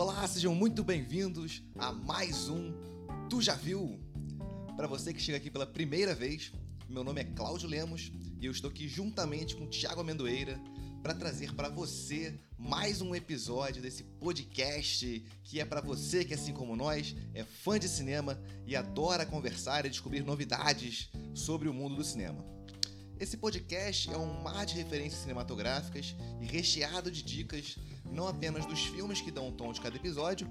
[0.00, 2.72] Olá, sejam muito bem-vindos a mais um
[3.28, 4.00] Tu Já Viu?
[4.74, 6.50] Para você que chega aqui pela primeira vez,
[6.88, 8.10] meu nome é Cláudio Lemos
[8.40, 10.58] e eu estou aqui juntamente com Tiago Amendoeira
[11.02, 16.54] para trazer para você mais um episódio desse podcast que é para você que, assim
[16.54, 21.96] como nós, é fã de cinema e adora conversar e descobrir novidades sobre o mundo
[21.96, 22.42] do cinema.
[23.20, 27.76] Esse podcast é um mar de referências cinematográficas e recheado de dicas
[28.10, 30.48] não apenas dos filmes que dão o tom de cada episódio,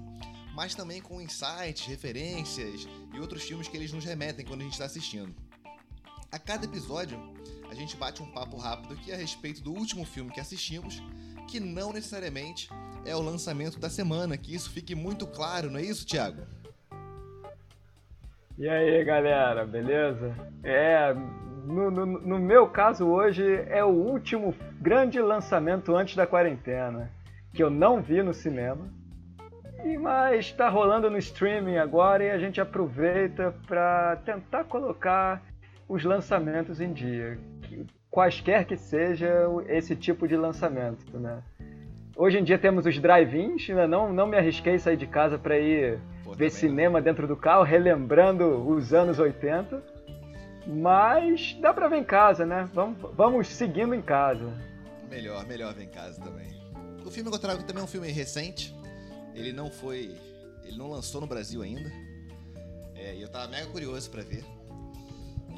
[0.54, 4.74] mas também com insights, referências e outros filmes que eles nos remetem quando a gente
[4.74, 5.34] está assistindo.
[6.30, 7.18] A cada episódio,
[7.68, 11.02] a gente bate um papo rápido aqui a respeito do último filme que assistimos,
[11.48, 12.68] que não necessariamente
[13.04, 16.46] é o lançamento da semana, que isso fique muito claro, não é isso, Thiago?
[18.56, 20.36] E aí, galera, beleza?
[20.62, 21.14] É,
[21.64, 27.10] no, no, no meu caso hoje é o último grande lançamento antes da quarentena
[27.52, 28.88] que eu não vi no cinema.
[29.84, 35.42] E mas está rolando no streaming agora e a gente aproveita para tentar colocar
[35.88, 37.38] os lançamentos em dia,
[38.10, 39.28] quaisquer que seja
[39.66, 41.42] esse tipo de lançamento, né?
[42.14, 45.58] Hoje em dia temos os drive-ins, ainda não, não me arrisquei sair de casa para
[45.58, 49.82] ir Pô, ver cinema dentro do carro, relembrando os anos 80.
[50.70, 52.68] Mas dá para ver em casa, né?
[52.72, 54.52] Vamos, vamos seguindo em casa.
[55.08, 56.48] Melhor, melhor ver em casa também.
[57.04, 58.74] O filme que eu trago também é um filme recente.
[59.34, 60.16] Ele não foi.
[60.62, 61.90] Ele não lançou no Brasil ainda.
[62.94, 64.44] É, e eu tava mega curioso para ver.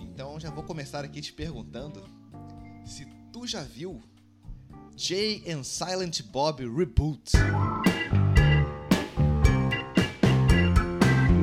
[0.01, 2.03] Então já vou começar aqui te perguntando
[2.85, 4.01] se tu já viu
[4.97, 7.33] Jay and Silent Bob Reboot.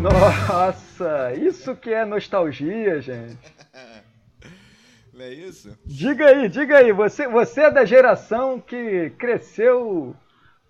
[0.02, 3.38] Nossa, isso que é nostalgia, gente.
[5.20, 5.78] Não é isso?
[5.86, 6.94] Diga aí, diga aí.
[6.94, 10.16] Você, você é da geração que cresceu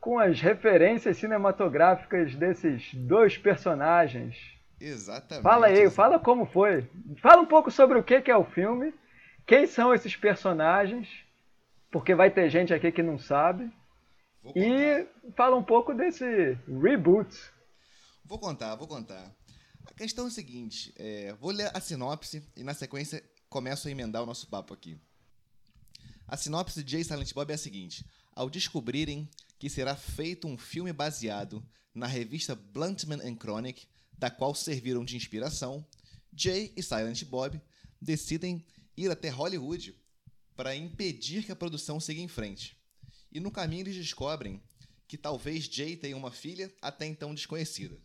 [0.01, 4.35] com as referências cinematográficas desses dois personagens.
[4.81, 5.43] Exatamente.
[5.43, 6.89] Fala aí, fala como foi.
[7.21, 8.91] Fala um pouco sobre o que é o filme,
[9.45, 11.07] quem são esses personagens,
[11.91, 13.71] porque vai ter gente aqui que não sabe.
[14.55, 17.37] E fala um pouco desse reboot.
[18.25, 19.31] Vou contar, vou contar.
[19.85, 23.91] A questão é a seguinte: é, vou ler a sinopse e na sequência começo a
[23.91, 24.97] emendar o nosso papo aqui.
[26.27, 29.27] A sinopse de Jay Silent Bob é a seguinte: ao descobrirem
[29.57, 33.87] que será feito um filme baseado na revista Bluntman Chronic,
[34.17, 35.85] da qual serviram de inspiração,
[36.33, 37.59] Jay e Silent Bob
[38.01, 38.65] decidem
[38.95, 39.95] ir até Hollywood
[40.55, 42.77] para impedir que a produção siga em frente.
[43.31, 44.61] E no caminho eles descobrem
[45.07, 47.99] que talvez Jay tenha uma filha até então desconhecida.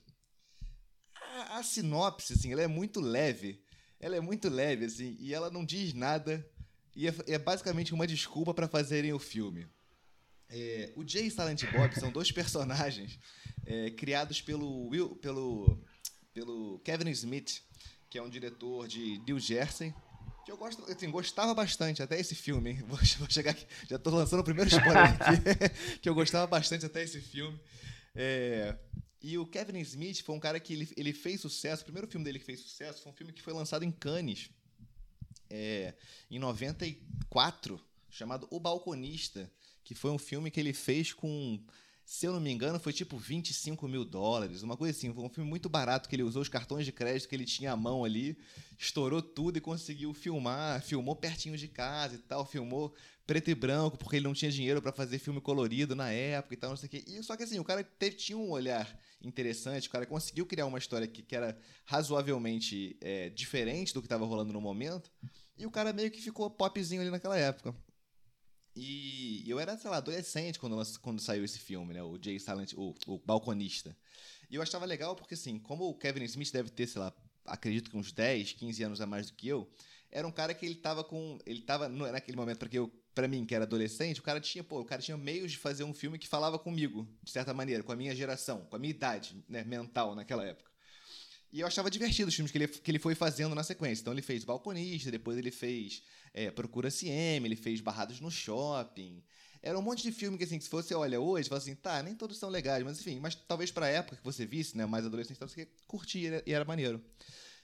[1.14, 3.63] A, a sinopse, assim, ela é muito leve,
[4.00, 6.46] ela é muito leve, assim, e ela não diz nada.
[6.94, 9.66] E é, é basicamente uma desculpa para fazerem o filme.
[10.48, 13.18] É, o Jay e Silent Bob são dois personagens
[13.66, 15.82] é, criados pelo, Will, pelo,
[16.32, 17.62] pelo Kevin Smith,
[18.08, 19.92] que é um diretor de New Jersey,
[20.44, 22.84] que eu gosto, assim, gostava bastante até esse filme, hein?
[22.86, 26.84] Vou, vou chegar aqui, já estou lançando o primeiro spoiler aqui, que eu gostava bastante
[26.84, 27.58] até esse filme.
[28.14, 28.76] É,
[29.26, 31.80] e o Kevin Smith foi um cara que ele, ele fez sucesso.
[31.80, 34.50] O primeiro filme dele que fez sucesso foi um filme que foi lançado em Cannes
[35.48, 35.94] é,
[36.30, 37.80] em 94,
[38.10, 39.50] chamado O Balconista,
[39.82, 41.58] que foi um filme que ele fez com
[42.04, 45.12] se eu não me engano, foi tipo 25 mil dólares, uma coisa assim.
[45.14, 47.72] Foi um filme muito barato que ele usou os cartões de crédito que ele tinha
[47.72, 48.36] à mão ali,
[48.78, 50.82] estourou tudo e conseguiu filmar.
[50.82, 52.94] Filmou pertinho de casa e tal, filmou
[53.26, 56.56] preto e branco, porque ele não tinha dinheiro para fazer filme colorido na época e
[56.56, 57.04] tal, não sei o quê.
[57.06, 60.66] E, só que assim, o cara teve, tinha um olhar interessante, o cara conseguiu criar
[60.66, 65.10] uma história que, que era razoavelmente é, diferente do que estava rolando no momento,
[65.56, 67.74] e o cara meio que ficou popzinho ali naquela época.
[68.76, 72.02] E eu era, sei lá, adolescente quando, quando saiu esse filme, né?
[72.02, 73.96] O Jay Silent, o, o Balconista.
[74.50, 77.14] E eu achava legal porque, assim, como o Kevin Smith deve ter, sei lá,
[77.46, 79.70] acredito que uns 10, 15 anos a mais do que eu,
[80.10, 81.38] era um cara que ele tava com.
[81.46, 84.80] Ele tava naquele momento, porque eu, pra mim, que era adolescente, o cara tinha, pô,
[84.80, 87.92] o cara tinha meios de fazer um filme que falava comigo, de certa maneira, com
[87.92, 90.70] a minha geração, com a minha idade, né, mental naquela época.
[91.52, 94.02] E eu achava divertido os filmes que ele, que ele foi fazendo na sequência.
[94.02, 96.02] Então ele fez Balconista, depois ele fez
[96.34, 99.22] é, Procura-se M, ele fez Barrados no Shopping.
[99.62, 102.02] Era um monte de filme que, assim, que se você olha hoje, fala assim, tá,
[102.02, 105.06] nem todos são legais, mas enfim, mas talvez pra época que você visse, né, mais
[105.06, 107.00] adolescente, você curtia e era maneiro.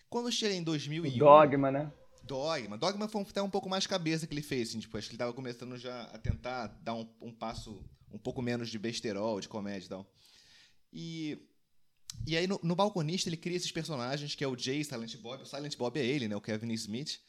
[0.09, 1.17] Quando chega em 2001...
[1.17, 1.93] O Dogma, né?
[2.23, 2.79] Dogma.
[2.79, 5.19] Dogma foi até um pouco mais cabeça que ele fez, assim, tipo, acho que ele
[5.19, 9.49] tava começando já a tentar dar um, um passo um pouco menos de besterol, de
[9.49, 10.13] comédia e tal.
[10.93, 11.39] E
[12.27, 15.43] e aí, no, no, Balconista, ele cria esses personagens, que é o Jay Silent Bob.
[15.43, 16.37] O Silent Bob é ele, né?
[16.37, 17.21] O Kevin Smith.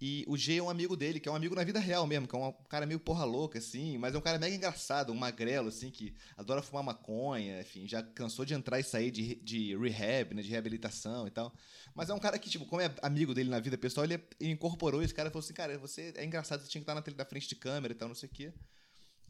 [0.00, 2.28] E o Jay é um amigo dele, que é um amigo na vida real mesmo,
[2.28, 5.16] que é um cara meio porra louca, assim, mas é um cara mega engraçado, um
[5.16, 9.74] magrelo, assim, que adora fumar maconha, enfim, já cansou de entrar e sair de, de
[9.76, 11.50] rehab, né, de reabilitação e tal.
[11.94, 14.50] Mas é um cara que, tipo, como é amigo dele na vida pessoal, ele, ele
[14.50, 17.16] incorporou esse cara e falou assim, cara, você é engraçado, você tinha que estar na,
[17.16, 18.52] na frente de câmera e tal, não sei o quê.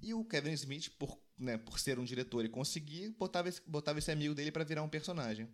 [0.02, 3.98] E o Kevin Smith, por, né, por ser um diretor e conseguir, botava esse, botava
[3.98, 5.48] esse amigo dele para virar um personagem.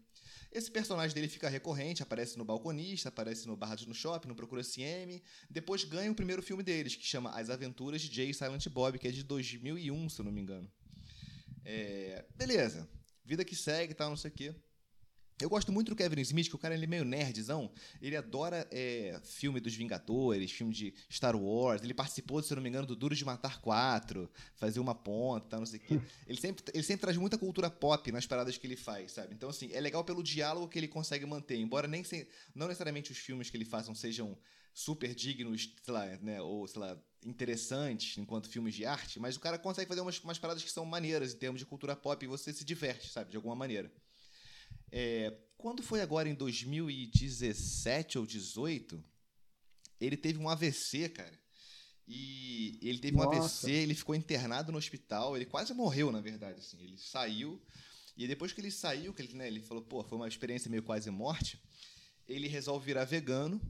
[0.51, 4.63] Esse personagem dele fica recorrente, aparece no Balconista, aparece no Barra no Shopping, no Procura
[4.63, 5.23] CM.
[5.49, 9.09] Depois ganha o primeiro filme deles, que chama As Aventuras de Jay Silent Bob, que
[9.09, 10.71] é de 2001, se eu não me engano.
[11.65, 12.89] É, beleza.
[13.25, 14.55] Vida que segue e tal, não sei o quê.
[15.41, 17.71] Eu gosto muito do Kevin Smith, que o cara ele é meio nerdzão.
[18.01, 21.83] Ele adora é, filme dos Vingadores, filme de Star Wars.
[21.83, 25.59] Ele participou, se eu não me engano, do Duro de Matar 4, fazer uma ponta,
[25.59, 26.01] não sei o quê.
[26.27, 29.35] Ele sempre, ele sempre traz muita cultura pop nas paradas que ele faz, sabe?
[29.35, 31.57] Então, assim, é legal pelo diálogo que ele consegue manter.
[31.57, 34.39] Embora nem se, não necessariamente os filmes que ele façam sejam
[34.73, 36.41] super dignos, sei lá, né?
[36.41, 40.39] Ou, sei lá, interessantes enquanto filmes de arte, mas o cara consegue fazer umas, umas
[40.39, 43.31] paradas que são maneiras em termos de cultura pop e você se diverte, sabe?
[43.31, 43.93] De alguma maneira.
[44.93, 49.03] É, quando foi agora em 2017 ou 2018,
[49.99, 51.41] ele teve um AVC, cara.
[52.07, 53.29] E ele teve Nossa.
[53.29, 56.79] um AVC, ele ficou internado no hospital, ele quase morreu, na verdade, assim.
[56.83, 57.61] Ele saiu,
[58.17, 60.83] e depois que ele saiu, que ele, né, ele falou, pô, foi uma experiência meio
[60.83, 61.59] quase morte,
[62.29, 63.61] ele resolve virar vegano,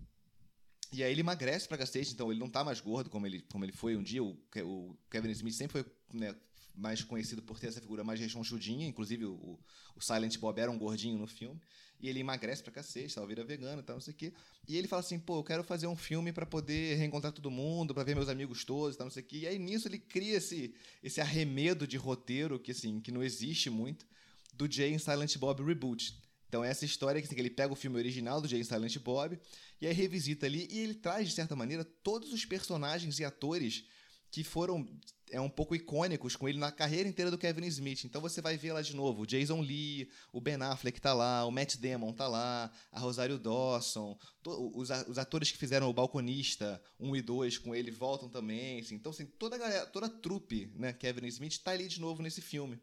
[0.93, 3.65] e aí ele emagrece pra cacete, então ele não tá mais gordo como ele, como
[3.65, 4.23] ele foi um dia.
[4.23, 6.35] O, o Kevin Smith sempre foi né,
[6.75, 9.59] mais conhecido por ter essa figura mais rechonchudinha, inclusive o,
[9.97, 11.61] o Silent Bob era um gordinho no filme,
[12.01, 14.33] e ele emagrece pra cacete, tal, vira vegano e tal, não sei o quê.
[14.67, 17.95] E ele fala assim, pô, eu quero fazer um filme para poder reencontrar todo mundo,
[17.95, 19.39] para ver meus amigos todos, tal, não sei o quê.
[19.39, 23.71] E aí nisso ele cria esse, esse arremedo de roteiro que, assim, que não existe
[23.71, 24.07] muito,
[24.53, 26.21] do Jay em Silent Bob Reboot.
[26.53, 29.41] Então, essa história que, assim, que ele pega o filme original do Jay Silent Bob
[29.81, 33.87] e aí revisita ali e ele traz, de certa maneira, todos os personagens e atores
[34.31, 34.87] que foram
[35.31, 38.05] é um pouco icônicos com ele na carreira inteira do Kevin Smith.
[38.05, 41.47] Então você vai ver lá de novo o Jason Lee, o Ben Affleck tá lá,
[41.47, 46.83] o Matt Damon tá lá, a Rosário Dawson, os, os atores que fizeram o Balconista
[47.01, 48.81] 1 e 2 com ele voltam também.
[48.81, 48.97] Assim.
[48.97, 52.23] Então assim, toda a galera, toda a trupe, né, Kevin Smith tá ali de novo
[52.23, 52.79] nesse filme.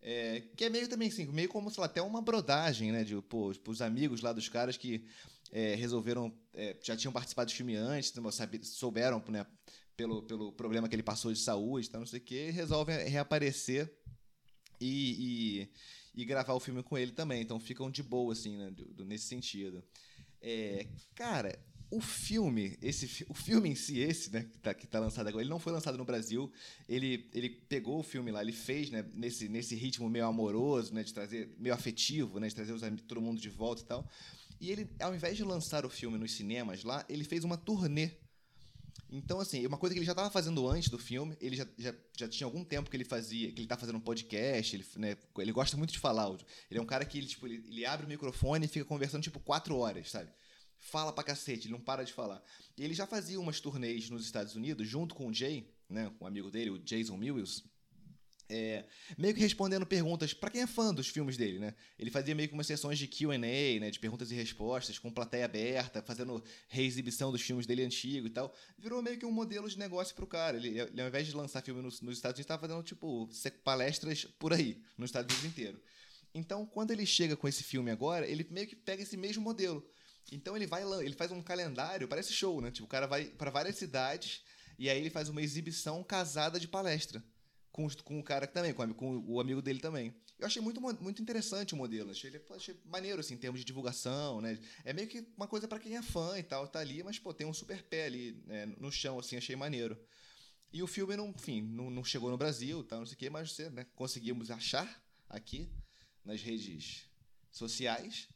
[0.00, 3.20] É, que é meio também assim, meio como, sei lá, até uma brodagem, né, de,
[3.22, 5.04] pô, os amigos lá dos caras que
[5.50, 8.12] é, resolveram, é, já tinham participado do filme antes,
[8.62, 9.44] souberam, né,
[9.96, 13.92] pelo, pelo problema que ele passou de saúde, tá, não sei o quê, resolvem reaparecer
[14.80, 15.66] e,
[16.14, 17.42] e, e, gravar o filme com ele também.
[17.42, 19.82] Então ficam de boa, assim, né, nesse sentido.
[20.40, 20.86] É,
[21.16, 21.58] cara,
[21.90, 25.42] o filme, esse, o filme em si, esse, né, que tá, que tá lançado agora,
[25.42, 26.50] ele não foi lançado no Brasil.
[26.88, 31.02] Ele, ele pegou o filme lá, ele fez, né, nesse, nesse ritmo meio amoroso, né,
[31.02, 34.08] de trazer, meio afetivo, né, de trazer os, todo mundo de volta e tal.
[34.60, 38.10] E ele, ao invés de lançar o filme nos cinemas lá, ele fez uma turnê
[39.10, 41.94] então, assim, uma coisa que ele já estava fazendo antes do filme, ele já, já,
[42.16, 45.16] já tinha algum tempo que ele fazia, que ele tá fazendo um podcast, ele, né,
[45.38, 46.46] ele gosta muito de falar áudio.
[46.70, 49.22] Ele é um cara que ele, tipo, ele, ele abre o microfone e fica conversando,
[49.22, 50.30] tipo, quatro horas, sabe?
[50.78, 52.42] Fala pra cacete, ele não para de falar.
[52.76, 56.50] Ele já fazia umas turnês nos Estados Unidos, junto com o Jay, né, um amigo
[56.50, 57.64] dele, o Jason Mills,
[58.50, 58.86] é,
[59.18, 61.74] meio que respondendo perguntas para quem é fã dos filmes dele, né?
[61.98, 65.44] Ele fazia meio que umas sessões de Q&A, né, de perguntas e respostas, com plateia
[65.44, 68.54] aberta, fazendo reexibição dos filmes dele antigo e tal.
[68.78, 70.56] Virou meio que um modelo de negócio pro cara.
[70.56, 73.28] Ele, ele ao invés de lançar filme nos, nos Estados Unidos, estava fazendo, tipo,
[73.62, 75.82] palestras por aí, nos Estados Unidos inteiro.
[76.32, 79.86] Então, quando ele chega com esse filme agora, ele meio que pega esse mesmo modelo.
[80.30, 82.70] Então ele vai, ele faz um calendário, parece show, né?
[82.70, 84.42] Tipo, o cara vai para várias cidades
[84.78, 87.22] e aí ele faz uma exibição casada de palestra
[87.78, 90.12] com, com o cara também, com, com, o amigo dele também.
[90.38, 92.10] Eu achei muito, muito interessante o modelo.
[92.10, 94.58] Achei, achei maneiro, assim, em termos de divulgação, né?
[94.84, 97.32] É meio que uma coisa para quem é fã e tal, tá ali, mas, pô,
[97.32, 99.96] tem um super pé ali né, no chão, assim, achei maneiro.
[100.72, 103.30] E o filme, não, enfim, não, não chegou no Brasil, tal, não sei o quê,
[103.30, 105.68] mas né, conseguimos achar aqui
[106.24, 107.04] nas redes
[107.50, 108.28] sociais.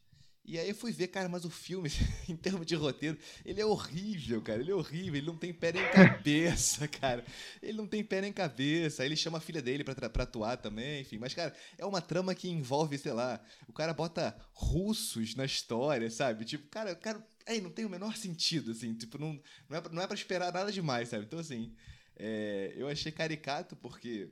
[0.45, 1.89] E aí eu fui ver, cara, mas o filme,
[2.27, 4.59] em termos de roteiro, ele é horrível, cara.
[4.59, 7.23] Ele é horrível, ele não tem pé nem cabeça, cara.
[7.61, 9.01] Ele não tem pé nem cabeça.
[9.03, 11.17] Aí ele chama a filha dele pra, pra atuar também, enfim.
[11.17, 16.09] Mas, cara, é uma trama que envolve, sei lá, o cara bota russos na história,
[16.11, 16.43] sabe?
[16.43, 18.93] Tipo, cara, cara, aí não tem o menor sentido, assim.
[18.93, 21.23] Tipo, não, não, é, não é pra esperar nada demais, sabe?
[21.23, 21.73] Então, assim,
[22.17, 24.29] é, eu achei caricato porque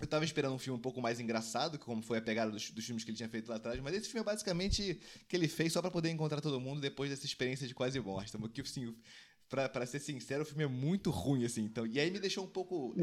[0.00, 2.84] eu tava esperando um filme um pouco mais engraçado, como foi a pegada dos, dos,
[2.84, 5.72] filmes que ele tinha feito lá atrás, mas esse filme é basicamente que ele fez
[5.72, 8.36] só para poder encontrar todo mundo depois dessa experiência de quase morte.
[8.36, 8.94] Porque, assim,
[9.48, 11.62] pra, pra ser sincero, o filme é muito ruim, assim.
[11.62, 12.94] Então, e aí me deixou um pouco.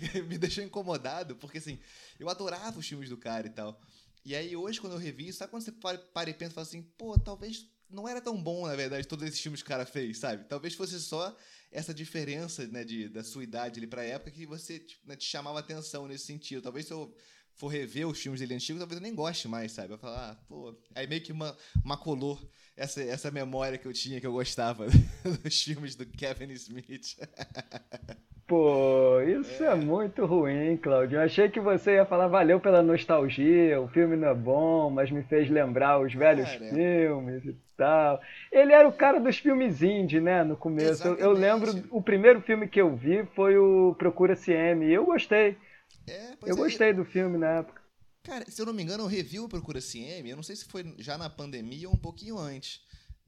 [0.28, 1.78] me deixou incomodado, porque, assim,
[2.18, 3.80] eu adorava os filmes do cara e tal.
[4.22, 6.66] E aí hoje, quando eu revi, sabe quando você para, para e pensa e fala
[6.66, 9.86] assim, pô, talvez não era tão bom, na verdade, todos esses filmes que o cara
[9.86, 10.44] fez, sabe?
[10.44, 11.34] Talvez fosse só
[11.70, 15.24] essa diferença, né, de, da sua idade ali pra época que você tipo, né, te
[15.24, 16.62] chamava atenção nesse sentido.
[16.62, 17.14] Talvez eu
[17.60, 19.92] for rever os filmes dele antigos, talvez eu nem goste mais, sabe?
[19.92, 20.74] Eu falar, ah, pô.
[20.94, 22.40] Aí meio que uma, maculou
[22.74, 24.86] essa, essa memória que eu tinha, que eu gostava
[25.44, 27.18] dos filmes do Kevin Smith.
[28.46, 29.68] Pô, isso é.
[29.68, 29.74] é.
[29.76, 31.18] muito ruim, Claudio.
[31.18, 35.08] Eu achei que você ia falar valeu pela nostalgia, o filme não é bom, mas
[35.08, 36.74] me fez lembrar os velhos cara.
[36.74, 38.20] filmes e tal.
[38.50, 41.06] Ele era o cara dos filmes indie, né, no começo.
[41.06, 45.04] Eu, eu, lembro, o primeiro filme que eu vi foi o Procura-se M, e eu
[45.04, 45.56] gostei.
[46.06, 46.56] É, eu é.
[46.56, 47.82] gostei do filme na época.
[48.22, 50.64] Cara, se eu não me engano, eu revi o Procura-se M, eu não sei se
[50.66, 52.82] foi já na pandemia ou um pouquinho antes.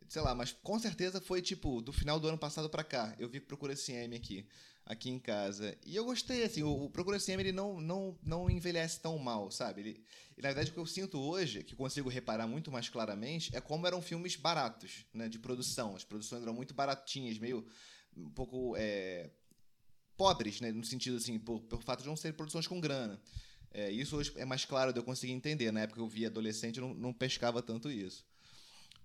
[0.09, 3.14] Sei lá, mas com certeza foi tipo do final do ano passado para cá.
[3.19, 4.47] Eu vi Procura-se M aqui
[4.85, 5.76] aqui em casa.
[5.85, 9.50] E eu gostei, assim, o, o Procura SM ele não, não, não envelhece tão mal,
[9.50, 9.81] sabe?
[9.81, 10.04] Ele,
[10.37, 13.87] na verdade, o que eu sinto hoje, que consigo reparar muito mais claramente, é como
[13.87, 15.95] eram filmes baratos, né, de produção.
[15.95, 17.66] As produções eram muito baratinhas, meio
[18.16, 19.31] um pouco é,
[20.23, 23.21] pobres, né, no sentido assim, por, por fato de não serem produções com grana.
[23.73, 25.73] É, isso hoje é mais claro de eu conseguir entender.
[25.73, 28.25] Na época que eu via adolescente, eu não, não pescava tanto isso.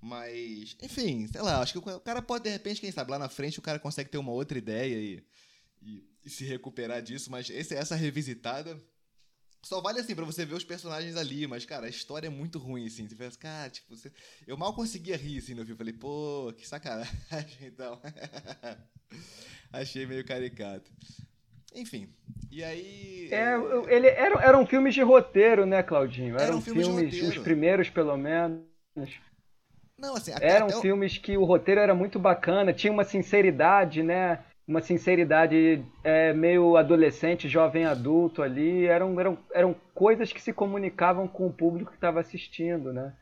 [0.02, 3.30] Mas, enfim, sei lá, acho que o cara pode, de repente, quem sabe, lá na
[3.30, 5.24] frente o cara consegue ter uma outra ideia e
[5.82, 8.80] e, e se recuperar disso, mas esse, essa revisitada
[9.68, 12.58] só vale assim para você ver os personagens ali, mas, cara, a história é muito
[12.58, 13.08] ruim, assim.
[13.08, 14.12] Você pensa, cara, tipo, você...
[14.48, 15.78] eu mal conseguia rir, assim, no filme.
[15.78, 17.12] Falei, pô, que sacanagem,
[17.62, 18.02] então.
[19.72, 20.90] Achei meio caricato.
[21.76, 22.10] Enfim,
[22.50, 23.30] e aí...
[23.32, 23.54] É,
[23.94, 26.36] ele, era, eram filmes de roteiro, né, Claudinho?
[26.36, 28.64] Eram, eram filmes, filmes os primeiros, pelo menos.
[29.98, 30.32] Não, assim...
[30.32, 34.44] Até, eram até filmes que o roteiro era muito bacana, tinha uma sinceridade, né?
[34.68, 38.86] Uma sinceridade é, meio adolescente, jovem adulto ali.
[38.86, 43.14] Eram, eram, eram coisas que se comunicavam com o público que estava assistindo, né?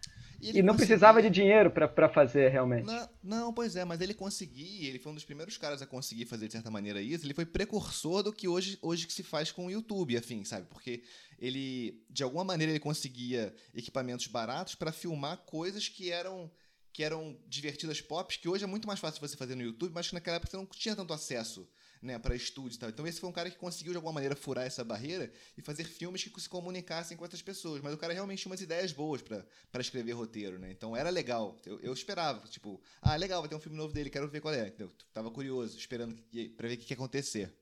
[0.41, 0.87] E, e não conseguia...
[0.87, 2.85] precisava de dinheiro para fazer, realmente.
[2.85, 6.25] Não, não, pois é, mas ele conseguia, ele foi um dos primeiros caras a conseguir
[6.25, 7.25] fazer de certa maneira isso.
[7.25, 10.67] Ele foi precursor do que hoje, hoje que se faz com o YouTube, afim, sabe?
[10.69, 11.03] Porque
[11.39, 16.51] ele, de alguma maneira, ele conseguia equipamentos baratos para filmar coisas que eram
[16.95, 20.07] que eram divertidas pop, que hoje é muito mais fácil você fazer no YouTube, mas
[20.07, 21.67] que naquela época você não tinha tanto acesso
[22.01, 22.87] né, para estúdio e tal.
[22.87, 25.83] Então esse foi um cara que conseguiu de alguma maneira furar essa barreira e fazer
[25.83, 27.81] filmes que se comunicassem com essas pessoas.
[27.81, 30.71] Mas o cara realmente tinha umas ideias boas para escrever roteiro, né?
[30.71, 31.59] Então era legal.
[31.65, 34.53] Eu, eu, esperava, tipo, ah, legal, vai ter um filme novo dele, quero ver qual
[34.53, 34.73] é.
[34.79, 36.15] Eu tava curioso, esperando
[36.55, 37.53] para ver o que ia acontecer.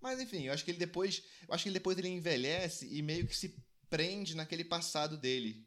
[0.00, 3.02] Mas enfim, eu acho que ele depois, eu acho que ele depois ele envelhece e
[3.02, 3.52] meio que se
[3.90, 5.66] prende naquele passado dele,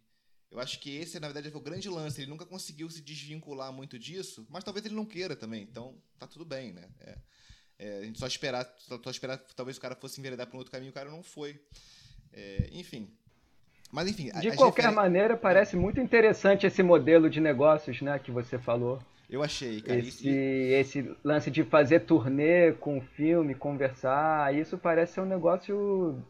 [0.52, 2.22] eu acho que esse, na verdade, foi o grande lance.
[2.22, 5.64] Ele nunca conseguiu se desvincular muito disso, mas talvez ele não queira também.
[5.64, 6.90] Então, tá tudo bem, né?
[7.00, 7.18] É,
[7.80, 10.60] é, a gente só esperar, só, só esperar talvez o cara fosse enveredar para um
[10.60, 11.58] outro caminho, o cara não foi.
[12.34, 13.10] É, enfim.
[13.92, 14.30] Mas enfim.
[14.40, 14.96] De qualquer refer...
[14.96, 19.02] maneira, parece muito interessante esse modelo de negócios, né, que você falou.
[19.30, 20.00] Eu achei, cara.
[20.00, 26.22] Esse, esse lance de fazer turnê com o filme, conversar, isso parece ser um negócio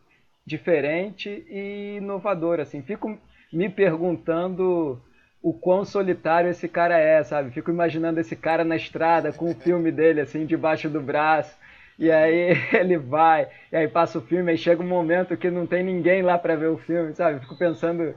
[0.45, 2.83] diferente e inovador, assim.
[2.83, 3.19] Fico
[3.51, 5.01] me perguntando
[5.41, 7.51] o quão solitário esse cara é, sabe?
[7.51, 11.55] Fico imaginando esse cara na estrada com o filme dele assim debaixo do braço.
[11.98, 15.67] E aí ele vai, e aí passa o filme, aí chega um momento que não
[15.67, 17.39] tem ninguém lá para ver o filme, sabe?
[17.39, 18.15] Fico pensando.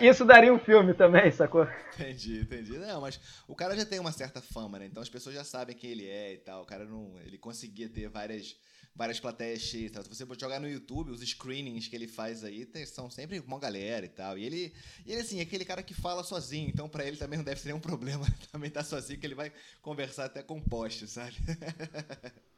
[0.00, 1.66] Isso daria um filme também, sacou?
[1.94, 2.78] Entendi, entendi.
[2.78, 4.86] Não, mas o cara já tem uma certa fama, né?
[4.86, 6.62] Então as pessoas já sabem quem ele é e tal.
[6.62, 7.12] O cara não.
[7.26, 8.56] Ele conseguia ter várias
[8.94, 9.92] várias plateias cheias.
[9.92, 10.02] Tal.
[10.02, 14.06] Se você jogar no YouTube, os screenings que ele faz aí são sempre uma galera
[14.06, 14.36] e tal.
[14.36, 14.72] E ele,
[15.06, 17.60] e ele, assim, é aquele cara que fala sozinho, então para ele também não deve
[17.60, 21.36] ser nenhum problema também estar tá sozinho, que ele vai conversar até com poste, sabe?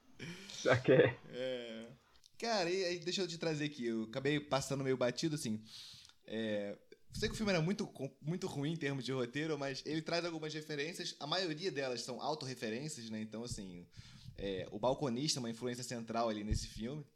[0.65, 0.95] Ok.
[1.31, 1.87] É...
[2.39, 5.61] Cara, e aí deixa eu te trazer aqui, eu acabei passando meio batido, assim.
[6.27, 6.77] É...
[7.13, 10.25] Sei que o filme era muito, muito ruim em termos de roteiro, mas ele traz
[10.25, 11.15] algumas referências.
[11.21, 13.21] A maioria delas são autorreferências, né?
[13.21, 13.87] Então, assim,
[14.43, 17.07] é, o balconista é uma influência central ali nesse filme.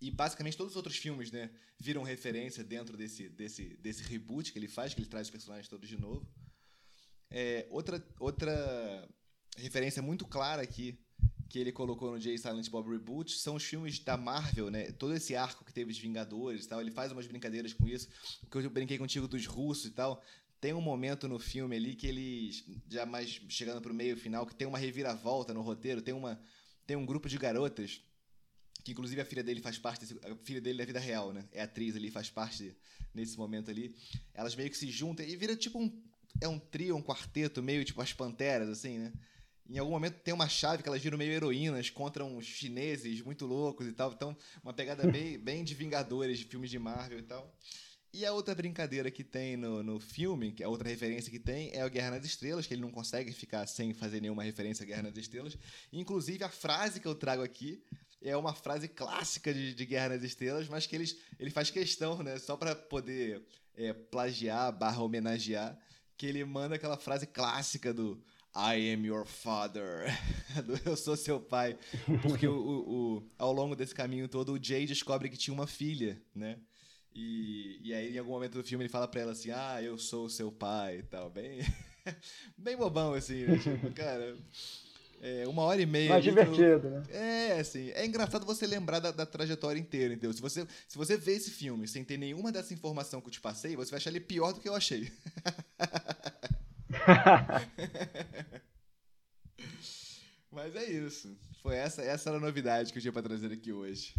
[0.00, 4.58] E basicamente todos os outros filmes, né, viram referência dentro desse, desse, desse reboot que
[4.58, 6.26] ele faz, que ele traz os personagens todos de novo.
[7.30, 9.08] É, outra, outra
[9.56, 10.98] referência muito clara aqui
[11.48, 14.90] que ele colocou no Jay Silent Bob Reboot são os filmes da Marvel, né?
[14.92, 18.08] Todo esse arco que teve de Vingadores e tal, ele faz umas brincadeiras com isso.
[18.50, 20.22] Que eu brinquei contigo dos russos e tal.
[20.60, 24.54] Tem um momento no filme ali que eles, já mais chegando pro meio final, que
[24.54, 26.38] tem uma reviravolta no roteiro, tem, uma,
[26.86, 28.02] tem um grupo de garotas,
[28.84, 31.48] que inclusive a filha dele faz parte, desse, a filha dele da vida real, né?
[31.52, 32.76] É atriz ali, faz parte
[33.14, 33.94] nesse momento ali.
[34.34, 36.02] Elas meio que se juntam e vira tipo um.
[36.40, 39.12] É um trio, um quarteto, meio tipo as panteras, assim, né?
[39.68, 43.46] Em algum momento tem uma chave que elas viram meio heroínas contra uns chineses muito
[43.46, 44.12] loucos e tal.
[44.12, 47.56] Então, uma pegada bem, bem de Vingadores, de filmes de Marvel e tal.
[48.12, 51.38] E a outra brincadeira que tem no, no filme, que é a outra referência que
[51.38, 54.82] tem, é o Guerra nas Estrelas, que ele não consegue ficar sem fazer nenhuma referência
[54.82, 55.56] a Guerra nas Estrelas.
[55.92, 57.80] Inclusive, a frase que eu trago aqui
[58.20, 62.20] é uma frase clássica de, de Guerra nas Estrelas, mas que eles, ele faz questão,
[62.22, 62.36] né?
[62.38, 63.42] Só para poder
[63.76, 65.78] é, plagiar, barra homenagear,
[66.16, 68.20] que ele manda aquela frase clássica do
[68.54, 70.06] I am your father.
[70.84, 71.78] Eu sou seu pai.
[72.22, 75.68] Porque o, o, o, ao longo desse caminho todo, o Jay descobre que tinha uma
[75.68, 76.58] filha, né?
[77.14, 79.98] E, e aí, em algum momento do filme, ele fala pra ela assim: Ah, eu
[79.98, 81.30] sou seu pai e tal.
[81.30, 81.60] Bem,
[82.56, 83.58] bem bobão, assim, né?
[83.58, 84.36] Tipo, cara.
[85.22, 86.08] É, uma hora e meia.
[86.08, 87.02] Mais divertido, né?
[87.10, 87.90] É, assim.
[87.90, 90.32] É engraçado você lembrar da, da, trajetória inteira, entendeu?
[90.32, 93.40] Se você, se você vê esse filme sem ter nenhuma dessa informação que eu te
[93.40, 95.12] passei, você vai achar ele pior do que eu achei.
[100.50, 101.36] Mas é isso.
[101.62, 104.14] Foi essa, essa era a novidade que eu tinha pra trazer aqui hoje.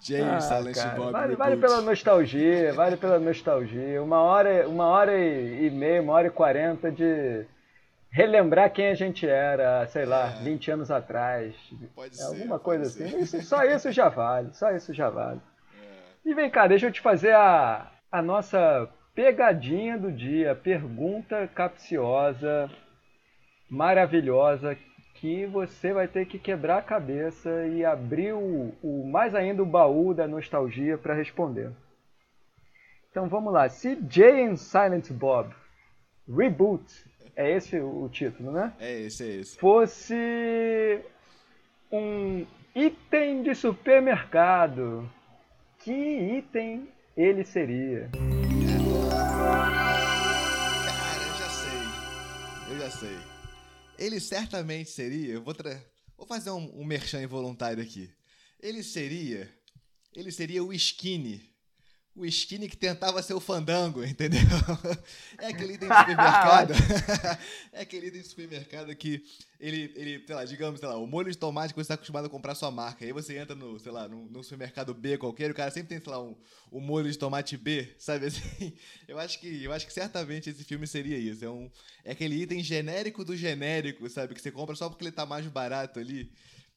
[0.00, 4.02] James ah, Silent cara, Bob vale, vale, pela nostalgia, vale pela nostalgia.
[4.02, 7.46] Uma hora, uma hora e, meia, uma hora e quarenta de
[8.10, 10.42] relembrar quem a gente era, sei lá, é.
[10.42, 11.54] 20 anos atrás.
[11.94, 12.24] Pode é, ser.
[12.24, 13.04] Alguma coisa ser.
[13.04, 13.20] assim.
[13.20, 15.40] Isso, só isso já vale, só isso já vale.
[16.24, 16.30] É.
[16.30, 22.70] E vem cá, deixa eu te fazer a, a nossa pegadinha do dia, pergunta capciosa,
[23.68, 24.76] maravilhosa,
[25.26, 29.66] que você vai ter que quebrar a cabeça e abrir o, o mais ainda o
[29.66, 31.72] baú da nostalgia para responder.
[33.10, 33.68] Então vamos lá.
[33.68, 35.52] Se Jay and Silent Bob
[36.28, 36.84] Reboot,
[37.34, 38.72] é esse o título, né?
[38.78, 39.58] É esse, é esse.
[39.58, 41.00] Fosse
[41.90, 45.10] um item de supermercado,
[45.80, 45.90] que
[46.38, 48.10] item ele seria?
[48.12, 48.30] Cara,
[51.26, 51.80] eu já sei.
[52.70, 53.35] Eu já sei.
[53.98, 55.34] Ele certamente seria.
[55.34, 55.54] Eu vou,
[56.16, 58.10] vou fazer um, um merchan involuntário aqui.
[58.60, 59.52] Ele seria.
[60.14, 61.55] Ele seria o skinny
[62.16, 64.40] o skinny que tentava ser o fandango, entendeu?
[65.38, 66.72] É aquele item de supermercado.
[67.72, 69.22] é aquele item de supermercado que
[69.60, 72.26] ele, ele, sei lá, digamos, sei lá, o molho de tomate que você está acostumado
[72.26, 73.04] a comprar sua marca.
[73.04, 76.00] Aí você entra no, sei lá, no, no supermercado B qualquer, o cara sempre tem,
[76.02, 76.34] sei lá, um,
[76.72, 78.72] um molho de tomate B, sabe assim?
[79.06, 81.44] Eu acho que, eu acho que certamente esse filme seria isso.
[81.44, 81.70] É, um,
[82.02, 84.34] é aquele item genérico do genérico, sabe?
[84.34, 86.32] Que você compra só porque ele tá mais barato ali.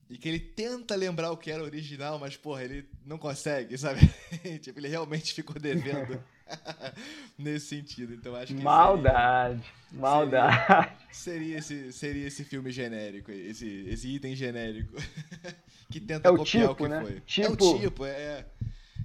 [0.09, 3.99] E que ele tenta lembrar o que era original, mas, porra, ele não consegue, sabe?
[4.59, 6.19] tipo, ele realmente ficou devendo
[7.37, 8.15] nesse sentido.
[8.15, 8.61] Então acho que.
[8.61, 9.61] Maldade!
[9.61, 10.91] Seria, maldade!
[11.11, 14.95] Seria, seria, esse, seria esse filme genérico, esse, esse item genérico.
[15.91, 17.01] que tenta é copiar tipo, o que né?
[17.01, 17.21] foi.
[17.21, 17.45] Tipo...
[17.45, 18.45] É o tipo, tipo, é.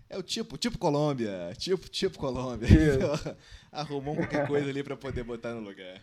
[0.09, 1.53] É o tipo, tipo Colômbia.
[1.59, 2.69] Tipo, tipo Colômbia.
[3.71, 6.01] Arrumou qualquer coisa ali para poder botar no lugar.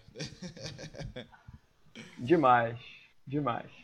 [2.20, 2.78] demais,
[3.26, 3.81] demais.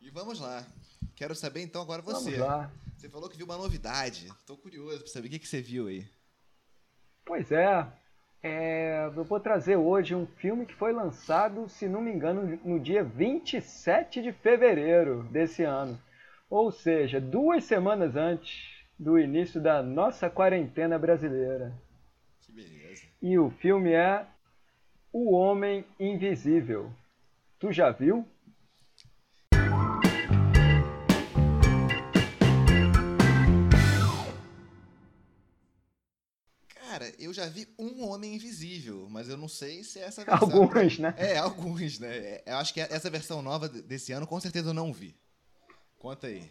[0.00, 0.64] E vamos lá.
[1.14, 2.30] Quero saber então agora você.
[2.30, 2.72] Vamos lá.
[2.96, 4.26] Você falou que viu uma novidade.
[4.26, 6.06] Estou curioso para saber o que, que você viu aí.
[7.24, 7.86] Pois é.
[8.42, 9.10] é.
[9.14, 13.04] Eu vou trazer hoje um filme que foi lançado, se não me engano, no dia
[13.04, 16.00] 27 de fevereiro desse ano.
[16.48, 21.74] Ou seja, duas semanas antes do início da nossa quarentena brasileira.
[22.40, 23.04] Que beleza.
[23.20, 24.26] E o filme é
[25.12, 26.90] O Homem Invisível.
[27.58, 28.26] Tu já viu?
[37.20, 40.48] Eu já vi um Homem Invisível, mas eu não sei se é essa versão.
[40.48, 41.14] Alguns, né?
[41.16, 42.16] É, alguns, né?
[42.16, 45.14] É, eu acho que essa versão nova desse ano, com certeza eu não vi.
[45.98, 46.50] Conta aí.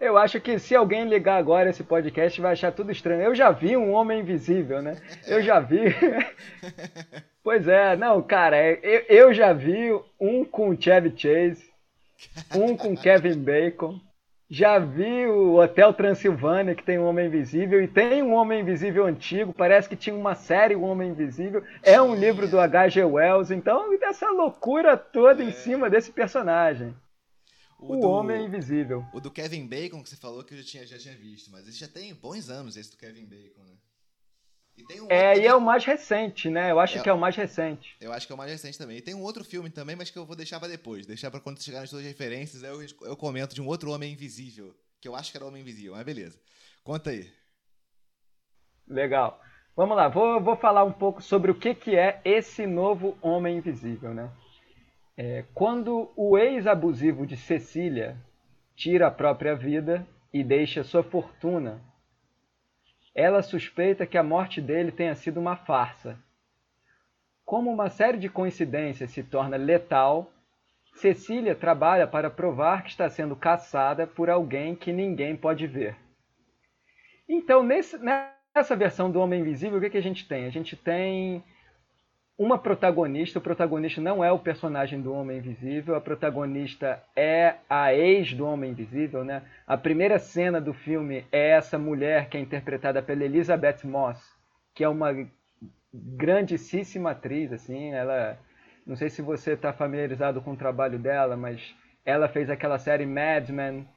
[0.00, 3.22] Eu acho que se alguém ligar agora esse podcast vai achar tudo estranho.
[3.22, 5.00] Eu já vi um Homem Invisível, né?
[5.26, 5.78] Eu já vi.
[7.44, 11.70] pois é, não, cara, é, eu, eu já vi um com Chevy Chase,
[12.52, 14.00] um com Kevin Bacon.
[14.54, 19.06] Já vi o Hotel Transilvânia, que tem um Homem Invisível, e tem um Homem Invisível
[19.06, 21.64] antigo, parece que tinha uma série, o Homem Invisível.
[21.82, 23.02] É um livro do H.G.
[23.02, 25.46] Wells, então dessa loucura toda é.
[25.46, 26.94] em cima desse personagem.
[27.78, 29.02] O, o do, Homem Invisível.
[29.14, 31.66] O do Kevin Bacon, que você falou que eu já tinha, já tinha visto, mas
[31.66, 33.72] esse já tem bons anos, esse do Kevin Bacon, né?
[34.76, 36.70] E um é, e é o mais recente, né?
[36.70, 37.94] Eu acho é, que é o mais recente.
[38.00, 38.96] Eu acho que é o mais recente também.
[38.96, 41.06] E tem um outro filme também, mas que eu vou deixar pra depois.
[41.06, 44.74] Deixar pra quando chegar nas suas referências, eu, eu comento de um outro Homem Invisível.
[45.00, 46.40] Que eu acho que era o Homem Invisível, mas beleza.
[46.82, 47.30] Conta aí.
[48.88, 49.40] Legal.
[49.76, 53.56] Vamos lá, vou, vou falar um pouco sobre o que, que é esse novo Homem
[53.56, 54.30] Invisível, né?
[55.16, 58.16] É, quando o ex-abusivo de Cecília
[58.74, 61.80] tira a própria vida e deixa sua fortuna
[63.14, 66.18] ela suspeita que a morte dele tenha sido uma farsa.
[67.44, 70.32] Como uma série de coincidências se torna letal,
[70.94, 75.96] Cecília trabalha para provar que está sendo caçada por alguém que ninguém pode ver.
[77.28, 80.46] Então, nesse, nessa versão do Homem Invisível, o que, que a gente tem?
[80.46, 81.42] A gente tem
[82.38, 83.38] uma protagonista.
[83.38, 88.46] O protagonista não é o personagem do Homem Invisível, a protagonista é a ex do
[88.46, 89.42] Homem Invisível, né?
[89.66, 94.18] A primeira cena do filme é essa mulher que é interpretada pela Elizabeth Moss,
[94.74, 95.14] que é uma
[95.92, 98.38] grandíssima atriz, assim, ela
[98.86, 103.06] não sei se você está familiarizado com o trabalho dela, mas ela fez aquela série
[103.06, 103.88] Mad Men.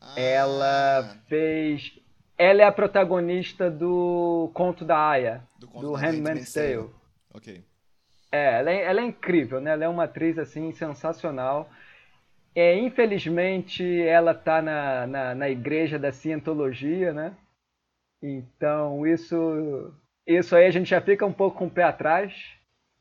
[0.00, 0.20] Ah.
[0.20, 1.98] Ela fez.
[2.38, 6.90] Ela é a protagonista do Conto da Aya, do, do Handmaid's Tale.
[7.32, 7.64] Ok.
[8.30, 9.70] É ela, é, ela é incrível, né?
[9.70, 11.70] Ela é uma atriz assim sensacional.
[12.54, 17.34] É, infelizmente, ela tá na, na, na igreja da cientologia, né?
[18.22, 19.92] Então, isso,
[20.26, 22.34] isso aí a gente já fica um pouco com o pé atrás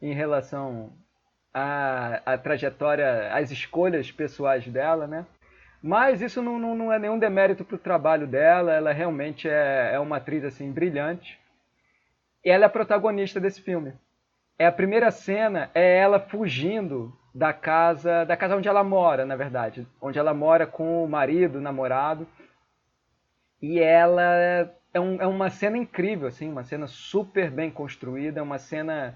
[0.01, 0.93] em relação
[1.53, 5.25] à, à trajetória, às escolhas pessoais dela, né?
[5.85, 9.91] Mas isso não, não, não é nenhum demérito para o trabalho dela, ela realmente é,
[9.93, 11.39] é uma atriz assim brilhante.
[12.43, 13.93] E ela é a protagonista desse filme.
[14.57, 19.35] É a primeira cena é ela fugindo da casa, da casa onde ela mora, na
[19.35, 22.27] verdade, onde ela mora com o marido, o namorado.
[23.61, 24.23] E ela
[24.91, 29.15] é, um, é uma cena incrível, assim, uma cena super bem construída, uma cena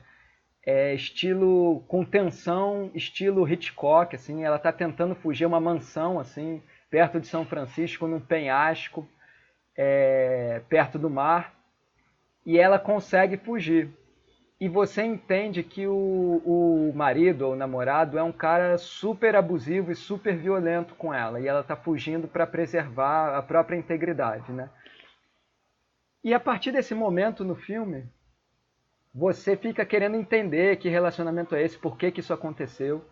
[0.70, 7.20] é, estilo com tensão, estilo Hitchcock, assim, ela está tentando fugir uma mansão assim, perto
[7.20, 9.10] de São Francisco, num penhasco,
[9.76, 11.56] é, perto do mar,
[12.46, 13.90] e ela consegue fugir.
[14.60, 19.92] E você entende que o, o marido ou o namorado é um cara super abusivo
[19.92, 24.70] e super violento com ela, e ela está fugindo para preservar a própria integridade, né?
[26.24, 28.08] E a partir desse momento no filme,
[29.14, 33.04] você fica querendo entender que relacionamento é esse, por que, que isso aconteceu.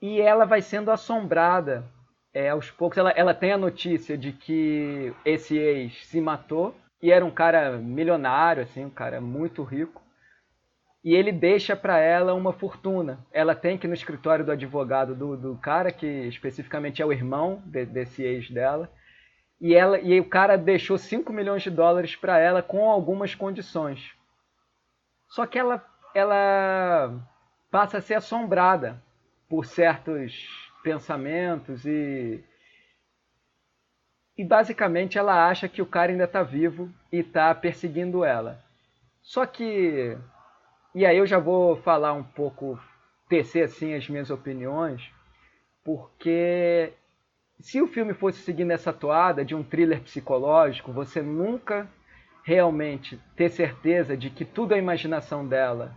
[0.00, 1.84] E ela vai sendo assombrada
[2.32, 2.98] é, aos poucos.
[2.98, 7.76] Ela, ela tem a notícia de que esse ex se matou e era um cara
[7.78, 10.02] milionário, assim, um cara muito rico.
[11.04, 13.18] E ele deixa para ela uma fortuna.
[13.30, 17.12] Ela tem que ir no escritório do advogado do, do cara, que especificamente é o
[17.12, 18.90] irmão de, desse ex dela.
[19.60, 24.14] E, ela, e o cara deixou 5 milhões de dólares para ela com algumas condições.
[25.34, 27.12] Só que ela, ela
[27.68, 29.02] passa a ser assombrada
[29.48, 32.44] por certos pensamentos e
[34.38, 38.62] e basicamente ela acha que o cara ainda está vivo e está perseguindo ela.
[39.22, 40.16] Só que
[40.94, 42.80] e aí eu já vou falar um pouco
[43.28, 45.02] tecer assim as minhas opiniões,
[45.82, 46.92] porque
[47.58, 51.90] se o filme fosse seguindo essa toada de um thriller psicológico, você nunca
[52.44, 55.96] realmente ter certeza de que tudo é imaginação dela,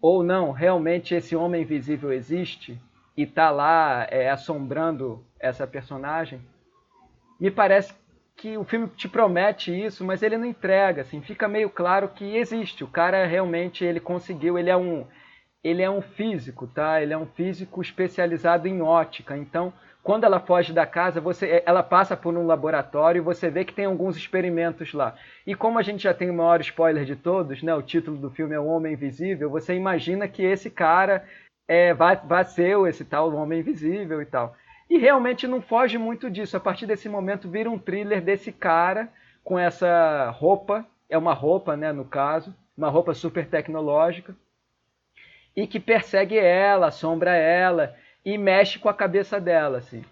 [0.00, 2.80] ou não, realmente esse homem invisível existe
[3.16, 6.40] e está lá é, assombrando essa personagem,
[7.40, 7.92] me parece
[8.36, 12.36] que o filme te promete isso, mas ele não entrega, assim, fica meio claro que
[12.36, 12.84] existe.
[12.84, 15.06] O cara realmente ele conseguiu, ele é um
[15.64, 17.02] ele é um físico, tá?
[17.02, 19.36] Ele é um físico especializado em ótica.
[19.36, 19.72] Então,
[20.06, 23.74] quando ela foge da casa, você, ela passa por um laboratório e você vê que
[23.74, 25.16] tem alguns experimentos lá.
[25.44, 27.74] E como a gente já tem o maior spoiler de todos, né?
[27.74, 29.50] O título do filme é O Homem Invisível.
[29.50, 31.24] Você imagina que esse cara
[31.66, 34.54] é, vai, vai ser esse tal Homem Invisível e tal.
[34.88, 36.56] E realmente não foge muito disso.
[36.56, 39.08] A partir desse momento vira um thriller desse cara
[39.42, 44.36] com essa roupa, é uma roupa, né, no caso, uma roupa super tecnológica,
[45.56, 50.04] e que persegue ela, assombra ela e mexe com a cabeça dela, assim.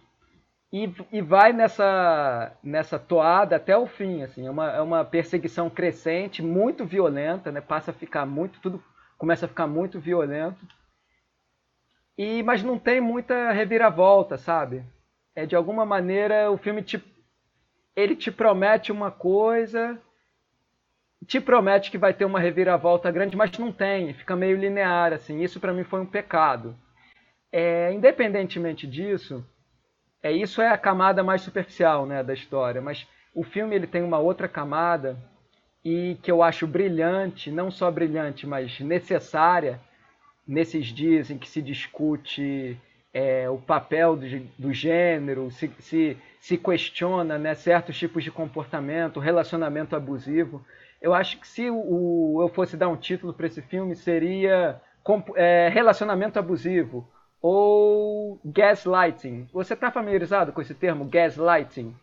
[0.72, 4.46] E, e vai nessa, nessa toada até o fim, assim.
[4.46, 7.60] É uma, é uma perseguição crescente, muito violenta, né?
[7.60, 8.80] Passa a ficar muito, tudo
[9.18, 10.64] começa a ficar muito violento.
[12.16, 14.84] E, mas não tem muita reviravolta, sabe?
[15.34, 17.02] É de alguma maneira o filme te
[17.96, 20.00] ele te promete uma coisa,
[21.26, 25.42] te promete que vai ter uma reviravolta grande, mas não tem, fica meio linear assim.
[25.42, 26.76] Isso para mim foi um pecado.
[27.56, 29.46] É, independentemente disso,
[30.20, 34.02] é isso é a camada mais superficial né, da história, mas o filme ele tem
[34.02, 35.16] uma outra camada
[35.84, 39.80] e que eu acho brilhante, não só brilhante, mas necessária
[40.44, 42.76] nesses dias em que se discute
[43.12, 44.26] é, o papel do,
[44.58, 50.66] do gênero, se, se, se questiona né, certos tipos de comportamento, relacionamento abusivo.
[51.00, 54.82] Eu acho que se o, eu fosse dar um título para esse filme seria
[55.36, 57.13] é, Relacionamento Abusivo
[57.46, 59.46] ou gaslighting.
[59.52, 61.94] Você está familiarizado com esse termo, gaslighting?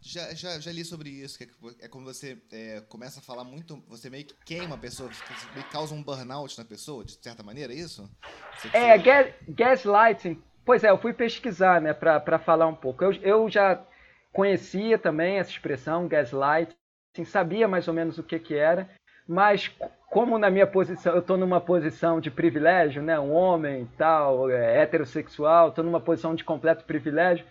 [0.00, 1.48] Já, já, já li sobre isso, que
[1.80, 5.46] é, como você é, começa a falar muito, você meio que queima a pessoa, você
[5.52, 8.10] meio que causa um burnout na pessoa, de certa maneira, é isso?
[8.56, 13.04] Você é, gas, gaslighting, pois é, eu fui pesquisar, né, para falar um pouco.
[13.04, 13.86] Eu, eu já,
[14.32, 16.76] conhecia também essa expressão, gaslight,
[17.14, 18.90] assim, sabia mais ou menos o que, que era,
[19.28, 19.70] mas
[20.12, 24.82] como na minha posição, eu estou numa posição de privilégio, né, um homem tal, é,
[24.82, 27.46] heterossexual, estou numa posição de completo privilégio,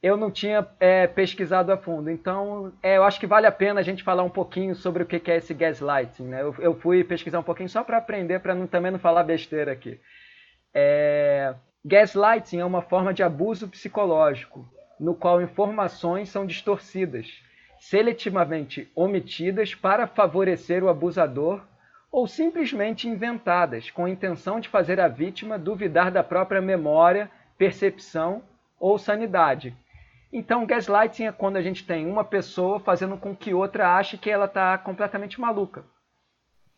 [0.00, 2.08] eu não tinha é, pesquisado a fundo.
[2.08, 5.06] Então, é, eu acho que vale a pena a gente falar um pouquinho sobre o
[5.06, 6.28] que é esse gaslighting.
[6.28, 6.42] Né?
[6.42, 10.00] Eu, eu fui pesquisar um pouquinho só para aprender, para também não falar besteira aqui.
[10.72, 14.64] É, gaslighting é uma forma de abuso psicológico,
[15.00, 17.26] no qual informações são distorcidas,
[17.80, 21.60] seletivamente omitidas para favorecer o abusador
[22.16, 28.42] ou simplesmente inventadas, com a intenção de fazer a vítima duvidar da própria memória, percepção
[28.78, 29.76] ou sanidade
[30.32, 34.30] então, gaslighting é quando a gente tem uma pessoa fazendo com que outra ache que
[34.30, 35.84] ela está completamente maluca.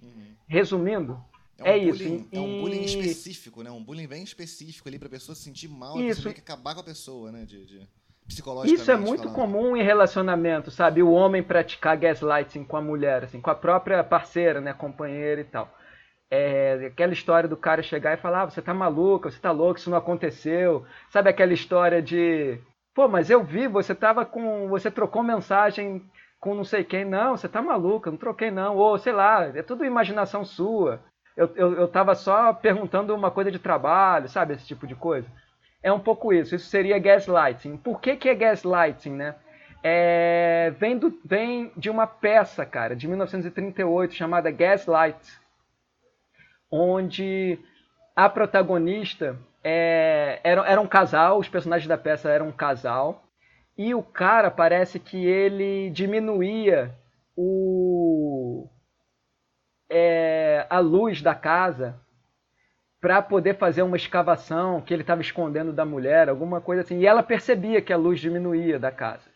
[0.01, 0.35] Uhum.
[0.46, 1.20] Resumindo,
[1.59, 2.29] é, um é bullying, isso.
[2.31, 3.70] É um bullying específico, né?
[3.70, 6.33] Um bullying bem específico ali para a pessoa se sentir mal, isso.
[6.33, 7.44] Que acabar com a pessoa, né?
[7.44, 7.88] De, de...
[8.73, 9.35] Isso é muito falando.
[9.35, 11.03] comum em relacionamento, sabe?
[11.03, 14.73] O homem praticar gaslighting com a mulher, assim, com a própria parceira, né?
[14.73, 15.69] Companheira e tal.
[16.31, 19.79] É, aquela história do cara chegar e falar: ah, você tá maluca, você tá louco,
[19.79, 20.85] isso não aconteceu.
[21.11, 22.61] Sabe aquela história de
[22.99, 24.67] Pô, mas eu vi, você tava com.
[24.71, 26.03] Você trocou mensagem
[26.41, 27.05] com não sei quem.
[27.05, 28.77] Não, você tá maluca, não troquei não.
[28.77, 31.01] Ou sei lá, é tudo imaginação sua.
[31.37, 34.55] Eu, eu, eu tava só perguntando uma coisa de trabalho, sabe?
[34.55, 35.29] Esse tipo de coisa.
[35.83, 36.55] É um pouco isso.
[36.55, 37.77] Isso seria gaslighting.
[37.77, 39.35] Por que, que é gaslighting, né?
[39.83, 45.41] É, vem, do, vem de uma peça, cara, de 1938, chamada Gaslight,
[46.71, 47.59] onde
[48.17, 53.23] a protagonista é, era, era um casal, os personagens da peça eram um casal,
[53.77, 56.93] e o cara parece que ele diminuía
[57.37, 58.69] o,
[59.88, 62.01] é, a luz da casa
[63.00, 66.98] para poder fazer uma escavação que ele estava escondendo da mulher, alguma coisa assim.
[66.98, 69.30] E ela percebia que a luz diminuía da casa.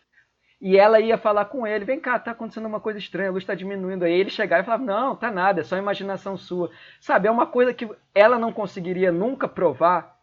[0.61, 3.43] E ela ia falar com ele: vem cá, tá acontecendo uma coisa estranha, a luz
[3.43, 4.03] está diminuindo.
[4.05, 6.69] Aí ele chegava e falava: não, tá nada, é só imaginação sua.
[6.99, 10.13] Sabe, é uma coisa que ela não conseguiria nunca provar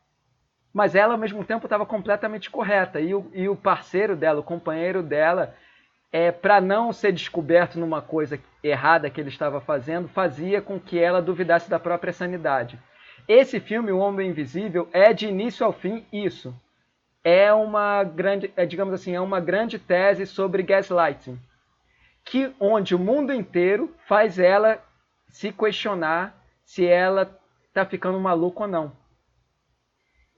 [0.72, 3.00] mas ela ao mesmo tempo estava completamente correta.
[3.00, 5.54] E o, e o parceiro dela, o companheiro dela,
[6.12, 10.98] é, para não ser descoberto numa coisa errada que ele estava fazendo, fazia com que
[10.98, 12.78] ela duvidasse da própria sanidade.
[13.32, 16.52] Esse filme, O Homem Invisível, é de início ao fim isso.
[17.22, 21.38] É uma grande, é, digamos assim, é uma grande tese sobre gaslighting,
[22.24, 24.82] que onde o mundo inteiro faz ela
[25.28, 27.38] se questionar se ela
[27.68, 28.92] está ficando maluca ou não.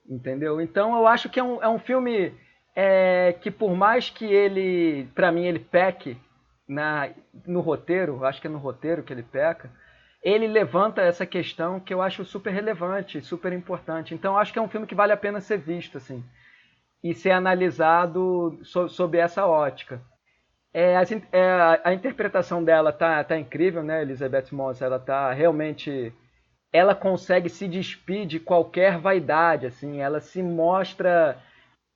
[0.07, 0.61] Entendeu?
[0.61, 2.35] Então eu acho que é um, é um filme
[2.77, 6.15] é, que por mais que ele, para mim, ele peque
[6.69, 7.09] na,
[7.47, 9.71] no roteiro, acho que é no roteiro que ele peca,
[10.23, 14.15] ele levanta essa questão que eu acho super relevante, super importante.
[14.15, 16.25] Então acho que é um filme que vale a pena ser visto, assim,
[17.03, 20.01] e ser analisado so, sob essa ótica.
[20.73, 24.81] É, a, é, a, interpretação dela tá, tá incrível, né, Elizabeth Moss?
[24.81, 26.15] Ela tá realmente
[26.73, 31.39] ela consegue se despir de qualquer vaidade, assim, ela se mostra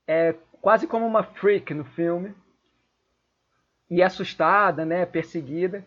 [0.06, 2.34] é, quase como uma freak no filme
[3.88, 5.82] e assustada, né, perseguida.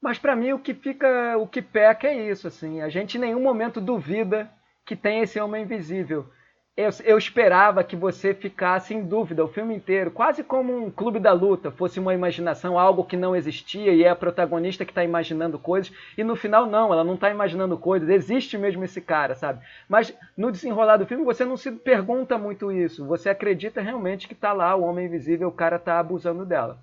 [0.00, 3.20] Mas para mim o que fica, o que peca é isso, assim, a gente em
[3.20, 4.50] nenhum momento duvida
[4.86, 6.30] que tem esse homem invisível
[6.78, 11.18] eu, eu, esperava que você ficasse em dúvida o filme inteiro, quase como um clube
[11.18, 15.02] da luta, fosse uma imaginação, algo que não existia e é a protagonista que está
[15.02, 19.34] imaginando coisas, e no final não, ela não está imaginando coisas, existe mesmo esse cara,
[19.34, 19.60] sabe?
[19.88, 24.34] Mas no desenrolar do filme você não se pergunta muito isso, você acredita realmente que
[24.34, 26.78] está lá o Homem Invisível, o cara está abusando dela.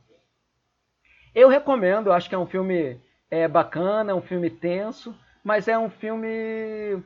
[1.35, 2.97] Eu recomendo, acho que é um filme
[3.29, 7.03] é, bacana, é um filme tenso, mas é um filme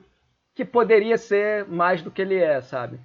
[0.53, 2.99] que poderia ser mais do que ele é, sabe?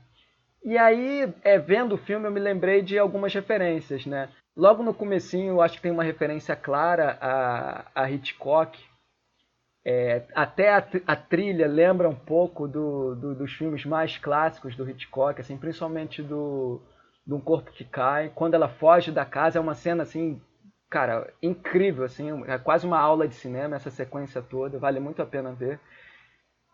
[0.63, 4.29] E aí, é, vendo o filme, eu me lembrei de algumas referências, né?
[4.55, 8.79] Logo no comecinho, eu acho que tem uma referência clara a, a Hitchcock.
[9.83, 14.89] É, até a, a, trilha lembra um pouco do, do, dos filmes mais clássicos do
[14.89, 16.81] Hitchcock, assim, principalmente do,
[17.27, 18.31] do Um Corpo que Cai.
[18.35, 20.41] Quando ela foge da casa, é uma cena, assim,
[20.95, 25.27] cara, incrível, assim, é quase uma aula de cinema essa sequência toda, vale muito a
[25.27, 25.81] pena ver.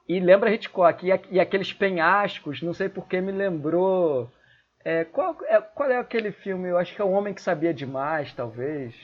[0.07, 1.07] E lembra Hitchcock.
[1.07, 4.31] E, e aqueles penhascos, não sei porque me lembrou.
[4.85, 6.69] É, qual, é, qual é aquele filme?
[6.69, 8.95] Eu acho que é O Homem que Sabia Demais, talvez.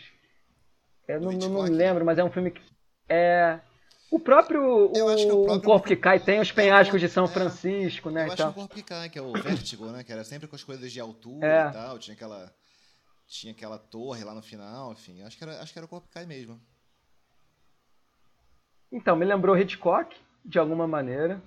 [1.08, 2.60] Eu não, não, não lembro, mas é um filme que.
[3.08, 3.58] É.
[4.10, 7.28] O próprio, o, o, próprio o Corpo que Cai tem os penhascos de São é,
[7.28, 8.26] Francisco, né?
[8.26, 10.04] Eu acho que o Corpo que Cai, que é o Vértigo, né?
[10.04, 11.68] Que era sempre com as coisas de altura é.
[11.68, 11.98] e tal.
[11.98, 12.52] Tinha aquela,
[13.26, 15.22] tinha aquela torre lá no final, enfim.
[15.22, 16.60] Acho que era, acho que era o Corpo Cai mesmo.
[18.90, 21.42] Então, me lembrou Hitchcock de alguma maneira.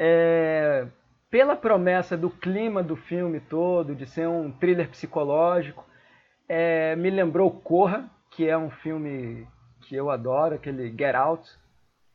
[0.00, 0.86] É,
[1.30, 5.84] pela promessa do clima do filme todo, de ser um thriller psicológico,
[6.48, 9.46] é, me lembrou Corra, que é um filme
[9.82, 11.48] que eu adoro, aquele Get Out.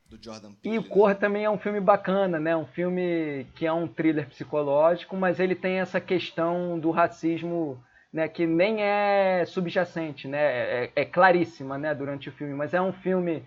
[0.10, 0.76] Do Jordan Peele.
[0.76, 1.20] E o Corra né?
[1.20, 2.56] também é um filme bacana, né?
[2.56, 7.82] Um filme que é um thriller psicológico, mas ele tem essa questão do racismo,
[8.16, 8.30] né?
[8.30, 10.86] Que nem é subjacente, né?
[10.86, 11.94] É, é claríssima, né?
[11.94, 13.46] Durante o filme, mas é um filme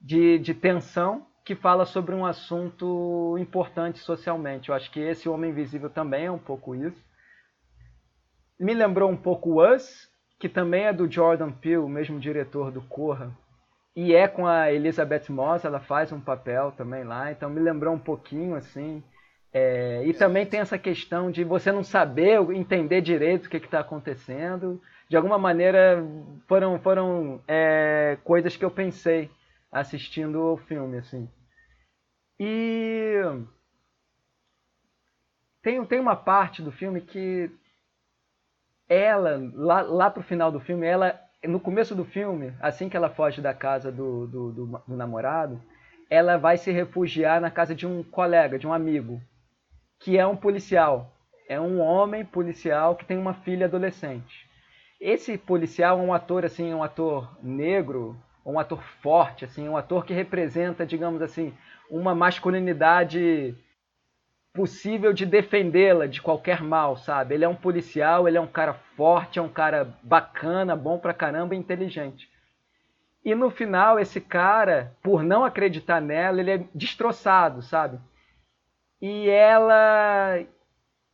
[0.00, 4.68] de, de tensão que fala sobre um assunto importante socialmente.
[4.68, 7.04] Eu acho que esse Homem Invisível também é um pouco isso.
[8.56, 12.82] Me lembrou um pouco Us, que também é do Jordan Peele, o mesmo diretor do
[12.82, 13.36] Corra,
[13.96, 17.92] e é com a Elizabeth Moss, ela faz um papel também lá, então me lembrou
[17.92, 19.02] um pouquinho assim.
[19.52, 23.80] É, e também tem essa questão de você não saber, entender direito o que está
[23.80, 24.80] acontecendo.
[25.08, 26.02] De alguma maneira
[26.48, 29.30] foram, foram é, coisas que eu pensei
[29.70, 31.28] assistindo o filme, assim.
[32.40, 33.20] E
[35.62, 37.50] tem, tem uma parte do filme que
[38.88, 43.10] ela, lá, lá pro final do filme, ela, no começo do filme, assim que ela
[43.10, 45.62] foge da casa do, do, do, do namorado,
[46.10, 49.20] ela vai se refugiar na casa de um colega, de um amigo,
[50.02, 51.12] que é um policial.
[51.48, 54.48] É um homem policial que tem uma filha adolescente.
[55.00, 60.04] Esse policial é um ator assim, um ator negro, um ator forte, assim, um ator
[60.04, 61.52] que representa, digamos assim,
[61.90, 63.54] uma masculinidade
[64.52, 67.34] possível de defendê-la de qualquer mal, sabe?
[67.34, 71.14] Ele é um policial, ele é um cara forte, é um cara bacana, bom pra
[71.14, 72.28] caramba, inteligente.
[73.24, 77.98] E no final, esse cara, por não acreditar nela, ele é destroçado, sabe?
[79.02, 80.38] E ela.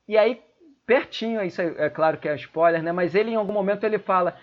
[0.06, 0.42] E aí,
[0.86, 2.92] pertinho, isso é, é claro que é spoiler, né?
[2.92, 4.36] Mas ele, em algum momento, ele fala: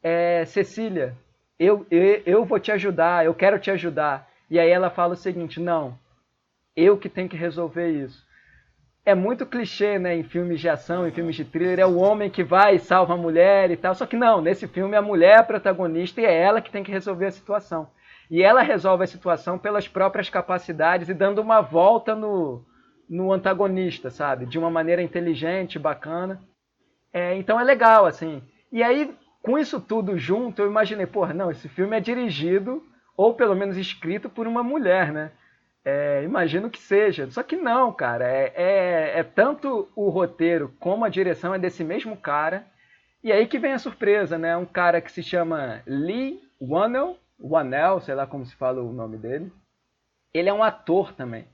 [0.00, 1.16] é, Cecília,
[1.58, 4.30] eu, eu, eu vou te ajudar, eu quero te ajudar.
[4.48, 5.98] E aí ela fala o seguinte: não,
[6.76, 8.24] eu que tenho que resolver isso.
[9.04, 12.30] É muito clichê, né, em filmes de ação, em filmes de thriller, é o homem
[12.30, 13.94] que vai e salva a mulher e tal.
[13.94, 16.84] Só que não, nesse filme a mulher é a protagonista e é ela que tem
[16.84, 17.90] que resolver a situação.
[18.30, 22.62] E ela resolve a situação pelas próprias capacidades e dando uma volta no,
[23.08, 24.46] no antagonista, sabe?
[24.46, 26.40] De uma maneira inteligente, bacana.
[27.12, 28.42] É, então é legal, assim.
[28.70, 32.82] E aí, com isso tudo junto, eu imaginei, porra, não, esse filme é dirigido,
[33.16, 35.32] ou pelo menos escrito, por uma mulher, né?
[35.84, 37.30] É, imagino que seja.
[37.30, 38.28] Só que não, cara.
[38.28, 42.66] É, é, é, tanto o roteiro como a direção é desse mesmo cara.
[43.24, 44.56] E aí que vem a surpresa, né?
[44.56, 49.16] Um cara que se chama Lee Wannell, Wannell, sei lá como se fala o nome
[49.16, 49.50] dele.
[50.34, 51.46] Ele é um ator também.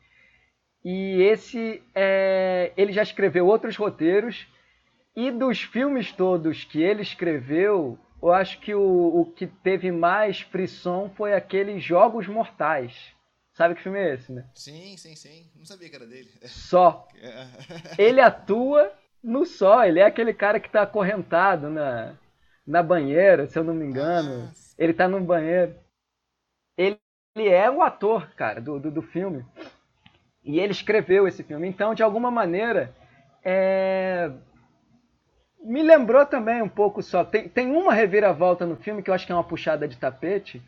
[0.85, 4.47] E esse, é, ele já escreveu outros roteiros.
[5.17, 10.41] E dos filmes todos que ele escreveu, eu acho que o, o que teve mais
[10.41, 13.15] frisson foi aquele Jogos Mortais
[13.55, 14.45] Sabe que filme é esse, né?
[14.53, 15.49] Sim, sim, sim.
[15.55, 16.29] Não sabia que era dele.
[16.43, 17.07] Só.
[17.97, 18.93] ele atua
[19.23, 19.85] no só.
[19.85, 22.17] Ele é aquele cara que tá acorrentado na,
[22.67, 24.51] na banheira, se eu não me engano.
[24.51, 25.73] Ah, ele tá no banheiro.
[26.77, 26.99] Ele,
[27.37, 29.47] ele é o ator, cara, do, do, do, filme.
[30.45, 31.67] E ele escreveu esse filme.
[31.67, 32.95] Então, de alguma maneira,
[33.43, 34.31] é...
[35.65, 37.25] me lembrou também um pouco só.
[37.25, 40.63] Tem, tem uma reviravolta no filme que eu acho que é uma puxada de tapete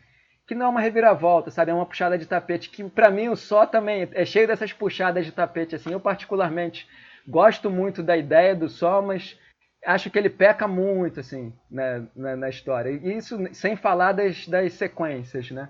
[0.47, 1.71] que não é uma reviravolta, sabe?
[1.71, 5.25] É uma puxada de tapete que para mim o só também é cheio dessas puxadas
[5.25, 5.91] de tapete assim.
[5.91, 6.87] Eu particularmente
[7.27, 9.37] gosto muito da ideia do só, mas
[9.85, 12.89] acho que ele peca muito assim né, na, na história.
[12.91, 15.69] E isso sem falar das, das sequências, né?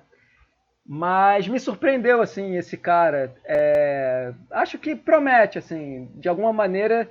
[0.88, 3.36] Mas me surpreendeu assim esse cara.
[3.44, 4.34] É...
[4.52, 7.10] acho que promete assim, de alguma maneira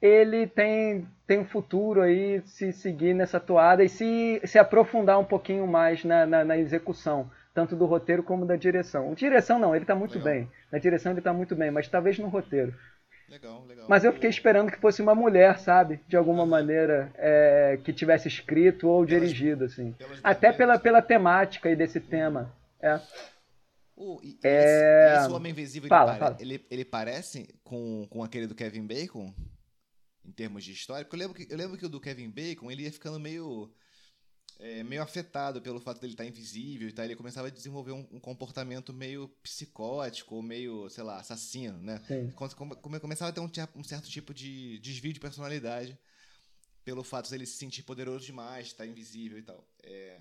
[0.00, 5.24] ele tem, tem um futuro aí se seguir nessa toada e se, se aprofundar um
[5.24, 9.12] pouquinho mais na, na, na execução, tanto do roteiro como da direção.
[9.12, 10.32] Direção não, ele está muito legal.
[10.32, 10.48] bem.
[10.72, 12.72] Na direção ele está muito bem, mas talvez no roteiro.
[13.28, 13.86] Legal, legal.
[13.88, 16.00] Mas eu fiquei esperando que fosse uma mulher, sabe?
[16.08, 19.94] De alguma maneira, é, que tivesse escrito ou dirigido, assim.
[20.24, 22.50] Até pela, pela temática aí desse tema.
[22.82, 23.00] É.
[23.96, 25.14] Uh, e, é...
[25.14, 26.36] esse, esse, Homem Invisível, fala, ele, fala.
[26.40, 29.34] Ele, ele, parece com, com aquele do Kevin Bacon?
[30.24, 31.04] em termos de história.
[31.04, 33.72] Porque eu lembro que, eu lembro que o do Kevin Bacon ele ia ficando meio.
[34.58, 38.06] É, meio afetado pelo fato dele estar invisível e tal, ele começava a desenvolver um,
[38.12, 41.98] um comportamento meio psicótico ou meio, sei lá, assassino, né?
[42.34, 45.98] Come, começava a ter um, um, certo tipo de desvio de personalidade
[46.84, 49.66] pelo fato de ele se sentir poderoso demais, estar invisível e tal.
[49.82, 50.20] É,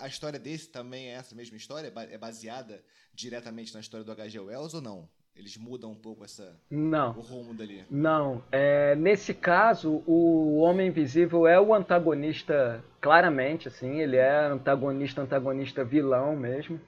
[0.00, 1.92] a história desse também é essa mesma história?
[2.10, 2.82] É baseada
[3.14, 4.38] diretamente na história do H.G.
[4.40, 5.08] Wells ou não?
[5.36, 7.84] Eles mudam um pouco essa, não, o rumo dali.
[7.90, 8.42] Não.
[8.52, 14.00] É, nesse caso, o Homem Invisível é o antagonista claramente, assim.
[14.00, 16.78] Ele é antagonista, antagonista vilão mesmo.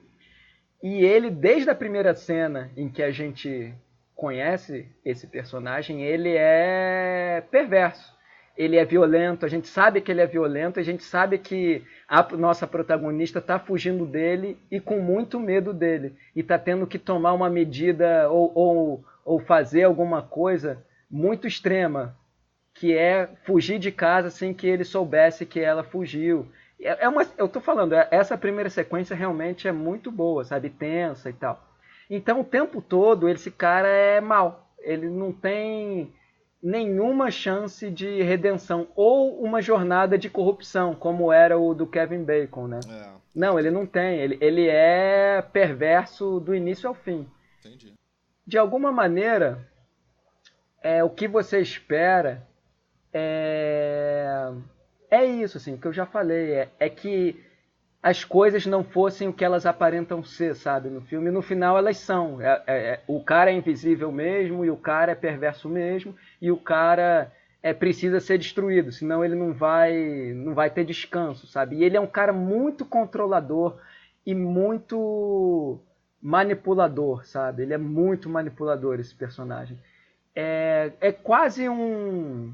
[0.83, 3.73] E ele, desde a primeira cena em que a gente
[4.13, 8.13] conhece esse personagem, ele é perverso.
[8.55, 12.21] Ele é violento, a gente sabe que ele é violento, a gente sabe que a
[12.37, 16.15] nossa protagonista está fugindo dele e com muito medo dele.
[16.35, 22.15] E está tendo que tomar uma medida ou, ou, ou fazer alguma coisa muito extrema,
[22.75, 26.47] que é fugir de casa sem que ele soubesse que ela fugiu.
[26.79, 30.69] É, é uma, eu tô falando, é, essa primeira sequência realmente é muito boa, sabe?
[30.69, 31.63] Tensa e tal.
[32.09, 34.69] Então o tempo todo esse cara é mal.
[34.79, 36.13] Ele não tem
[36.63, 42.67] nenhuma chance de redenção ou uma jornada de corrupção, como era o do Kevin Bacon,
[42.67, 42.79] né?
[42.89, 43.11] É.
[43.35, 44.19] Não, ele não tem.
[44.19, 47.27] Ele, ele é perverso do início ao fim.
[47.59, 47.93] Entendi.
[48.47, 49.67] De alguma maneira,
[50.81, 52.47] é, o que você espera
[53.11, 54.51] é,
[55.11, 56.53] é isso, assim, que eu já falei.
[56.53, 57.43] É, é que
[58.03, 61.31] as coisas não fossem o que elas aparentam ser, sabe, no filme.
[61.31, 62.41] No final elas são.
[62.41, 66.51] É, é, é, o cara é invisível mesmo, e o cara é perverso mesmo, e
[66.51, 67.31] o cara
[67.63, 71.77] é precisa ser destruído, senão ele não vai, não vai ter descanso, sabe?
[71.77, 73.79] E ele é um cara muito controlador
[74.25, 75.79] e muito
[76.21, 77.63] manipulador, sabe?
[77.63, 79.79] Ele é muito manipulador esse personagem.
[80.35, 82.53] É, é quase um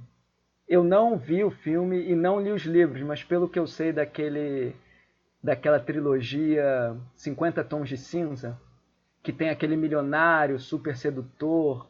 [0.68, 3.92] eu não vi o filme e não li os livros, mas pelo que eu sei
[3.92, 4.76] daquele
[5.42, 8.60] daquela trilogia 50 Tons de Cinza,
[9.24, 11.88] que tem aquele milionário super sedutor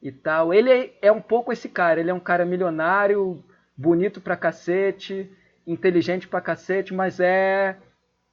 [0.00, 0.54] e tal.
[0.54, 3.42] Ele é, é um pouco esse cara, ele é um cara milionário,
[3.76, 5.30] bonito pra cacete,
[5.66, 7.76] inteligente pra cacete, mas é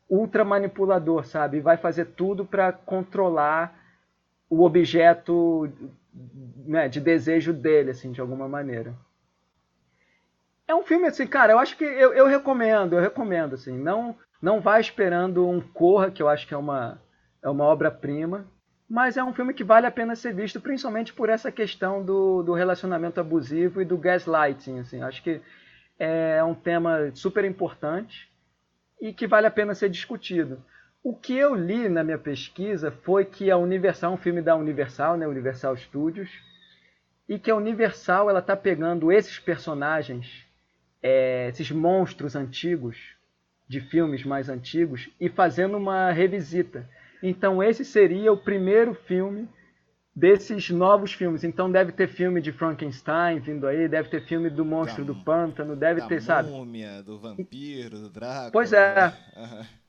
[0.10, 1.60] ultra manipulador, sabe?
[1.60, 3.78] Vai fazer tudo para controlar
[4.50, 5.72] o objeto
[6.66, 8.96] né, de desejo dele, assim, de alguma maneira.
[10.68, 14.16] É um filme assim, cara, eu acho que eu, eu recomendo, eu recomendo, assim, não
[14.42, 17.02] não vá esperando um Corra, que eu acho que é uma,
[17.42, 18.48] é uma obra-prima,
[18.90, 22.42] mas é um filme que vale a pena ser visto, principalmente por essa questão do,
[22.42, 25.42] do relacionamento abusivo e do gaslighting, assim, acho que
[26.00, 28.30] é um tema super importante
[29.02, 30.64] e que vale a pena ser discutido.
[31.04, 34.56] O que eu li na minha pesquisa foi que a Universal é um filme da
[34.56, 36.30] Universal, né, Universal Studios,
[37.28, 40.50] e que a Universal ela está pegando esses personagens
[41.02, 43.16] é, esses monstros antigos,
[43.70, 46.90] de filmes mais antigos, e fazendo uma revisita.
[47.22, 49.48] Então, esse seria o primeiro filme
[50.16, 51.44] desses novos filmes.
[51.44, 55.24] Então, deve ter filme de Frankenstein vindo aí, deve ter filme do Monstro da, do
[55.24, 56.50] Pântano, deve ter, sabe?
[56.50, 58.52] Múmia, do Vampiro, do Drácula.
[58.52, 59.14] Pois é.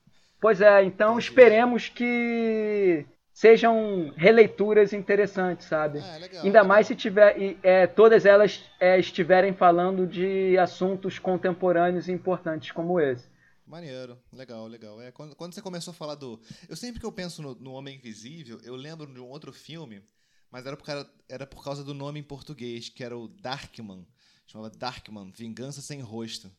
[0.41, 5.99] Pois é, então esperemos que sejam releituras interessantes, sabe?
[5.99, 6.65] Ah, legal, Ainda legal.
[6.65, 12.99] mais se tiver, é, todas elas é, estiverem falando de assuntos contemporâneos e importantes como
[12.99, 13.29] esse.
[13.71, 15.01] Maneiro, legal, legal.
[15.01, 16.41] É, quando, quando, você começou a falar do.
[16.67, 20.03] Eu sempre que eu penso no, no, Homem Invisível, eu lembro de um outro filme,
[20.51, 24.05] mas era por, causa, era por causa do nome em português, que era o Darkman.
[24.45, 26.51] Chamava Darkman, Vingança Sem Rosto.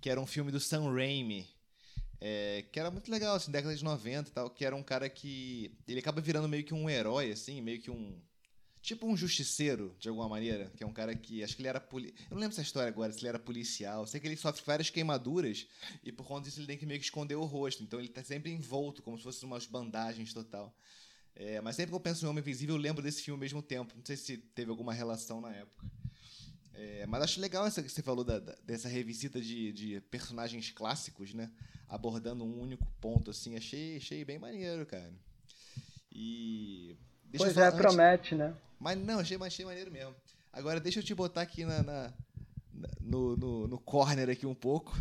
[0.00, 1.48] Que era um filme do Sam Raimi
[2.20, 5.08] é, que era muito legal, assim, década de 90 e tal, que era um cara
[5.08, 5.76] que.
[5.86, 8.20] Ele acaba virando meio que um herói, assim, meio que um.
[8.86, 11.42] Tipo um justiceiro, de alguma maneira, que é um cara que.
[11.42, 11.80] Acho que ele era.
[11.80, 12.14] Poli...
[12.30, 14.06] Eu não lembro essa história agora, se ele era policial.
[14.06, 15.66] Sei que ele sofre várias queimaduras
[16.04, 17.82] e por conta disso ele tem que meio que esconder o rosto.
[17.82, 20.72] Então ele tá sempre envolto, como se fosse umas bandagens total.
[21.34, 23.60] É, mas sempre que eu penso em Homem Invisível, eu lembro desse filme ao mesmo
[23.60, 23.92] tempo.
[23.96, 25.84] Não sei se teve alguma relação na época.
[26.72, 30.70] É, mas acho legal essa que você falou da, da, dessa revisita de, de, personagens
[30.70, 31.50] clássicos, né?
[31.88, 33.56] Abordando um único ponto, assim.
[33.56, 35.12] Achei, achei bem maneiro, cara.
[36.12, 36.96] E.
[37.36, 38.54] pois é, promete, né?
[38.78, 40.14] Mas não, achei, achei maneiro mesmo.
[40.52, 42.12] Agora deixa eu te botar aqui na, na,
[43.00, 44.96] no, no, no corner aqui um pouco.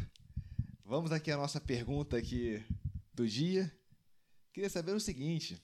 [0.83, 2.63] Vamos aqui à nossa pergunta aqui
[3.13, 3.71] do dia.
[4.53, 5.61] Queria saber o seguinte: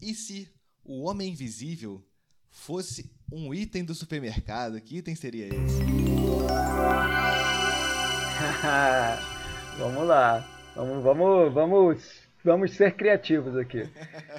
[0.00, 0.48] e se
[0.84, 2.04] o Homem Invisível
[2.50, 5.54] fosse um item do supermercado, que item seria esse?
[9.78, 10.54] vamos lá.
[10.74, 13.88] Vamos, vamos, vamos, vamos ser criativos aqui.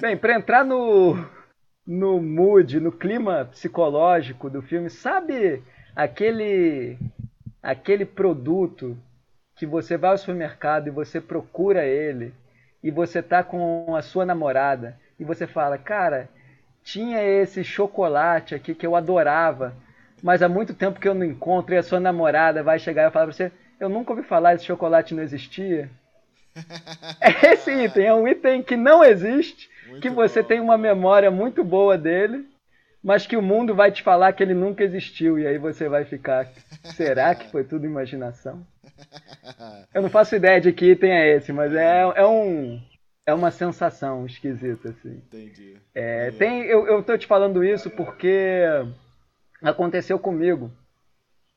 [0.00, 1.16] Bem, para entrar no,
[1.90, 5.60] no mood, no clima psicológico do filme, sabe
[5.96, 6.96] aquele
[7.60, 8.96] aquele produto
[9.56, 12.32] que você vai ao supermercado e você procura ele
[12.80, 16.28] e você tá com a sua namorada e você fala, cara,
[16.84, 19.74] tinha esse chocolate aqui que eu adorava,
[20.22, 23.12] mas há muito tempo que eu não encontro e a sua namorada vai chegar e
[23.12, 25.90] falar pra você: Eu nunca ouvi falar, esse chocolate não existia.
[27.20, 30.48] É esse item, é um item que não existe, muito que você bom.
[30.48, 32.46] tem uma memória muito boa dele,
[33.02, 36.04] mas que o mundo vai te falar que ele nunca existiu, e aí você vai
[36.04, 36.48] ficar:
[36.84, 38.66] será que foi tudo imaginação?
[39.94, 42.80] Eu não faço ideia de que item é esse, mas é, é um
[43.26, 45.22] é uma sensação esquisita, assim.
[45.26, 45.76] Entendi.
[45.94, 48.62] É, tem, eu, eu tô te falando isso porque
[49.62, 50.70] aconteceu comigo.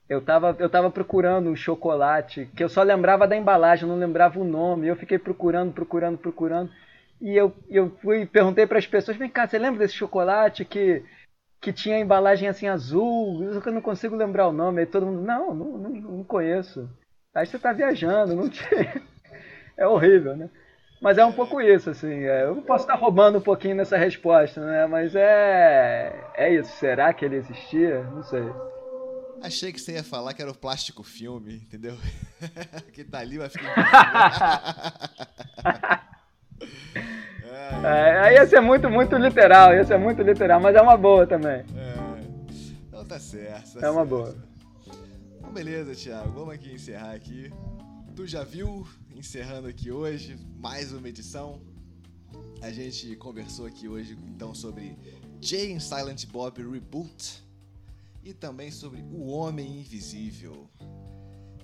[0.07, 4.39] Eu tava, eu tava procurando um chocolate que eu só lembrava da embalagem, não lembrava
[4.39, 4.87] o nome.
[4.87, 6.69] Eu fiquei procurando, procurando, procurando.
[7.23, 11.01] E eu, eu fui perguntei para as pessoas: vem cá, você lembra desse chocolate que,
[11.61, 13.41] que tinha a embalagem assim azul?
[13.41, 14.81] Eu não consigo lembrar o nome.
[14.81, 16.89] Aí todo mundo: não, não, não, não conheço.
[17.33, 19.01] Aí você tá viajando, não tinha.
[19.75, 20.51] É horrível, né?
[21.01, 22.25] Mas é um pouco isso, assim.
[22.25, 24.85] É, eu posso estar roubando um pouquinho nessa resposta, né?
[24.85, 26.13] Mas é.
[26.35, 26.71] É isso.
[26.73, 28.03] Será que ele existia?
[28.03, 28.43] Não sei.
[29.41, 31.97] Achei que você ia falar que era o plástico filme, entendeu?
[32.93, 33.73] que tá ali, vai ficar.
[37.83, 41.25] é, aí ia ser muito, muito literal, ia ser muito literal, mas é uma boa
[41.25, 41.63] também.
[41.75, 41.93] É.
[42.87, 43.73] Então tá certo.
[43.73, 43.91] Tá é certo.
[43.91, 44.35] uma boa.
[45.37, 46.31] Então beleza, Thiago.
[46.31, 47.51] Vamos aqui encerrar aqui.
[48.15, 51.61] Tu já viu, encerrando aqui hoje, mais uma edição.
[52.61, 54.97] A gente conversou aqui hoje então sobre
[55.41, 57.43] Jay Silent Bob Reboot
[58.23, 60.69] e também sobre O Homem Invisível.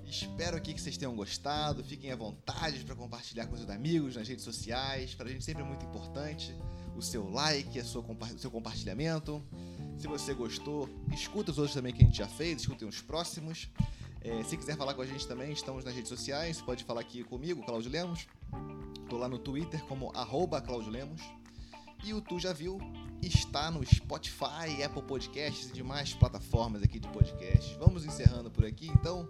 [0.09, 1.83] Espero aqui que vocês tenham gostado.
[1.83, 5.13] Fiquem à vontade para compartilhar com seus amigos nas redes sociais.
[5.13, 6.55] Para a gente sempre é muito importante
[6.97, 9.41] o seu like, a sua, o seu compartilhamento.
[9.97, 13.69] Se você gostou, escuta os outros também que a gente já fez, escutem os próximos.
[14.21, 16.57] É, se quiser falar com a gente também, estamos nas redes sociais.
[16.57, 18.27] Você pode falar aqui comigo, Cláudio Lemos.
[19.03, 21.21] Estou lá no Twitter como arroba Cláudio Lemos.
[22.03, 22.79] E o Tu Já Viu
[23.21, 27.77] está no Spotify, Apple Podcasts e demais plataformas aqui de podcast.
[27.77, 29.29] Vamos encerrando por aqui, então.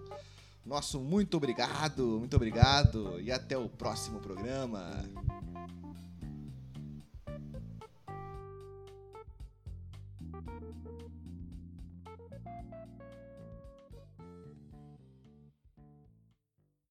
[0.69, 5.03] Nosso muito obrigado, muito obrigado e até o próximo programa.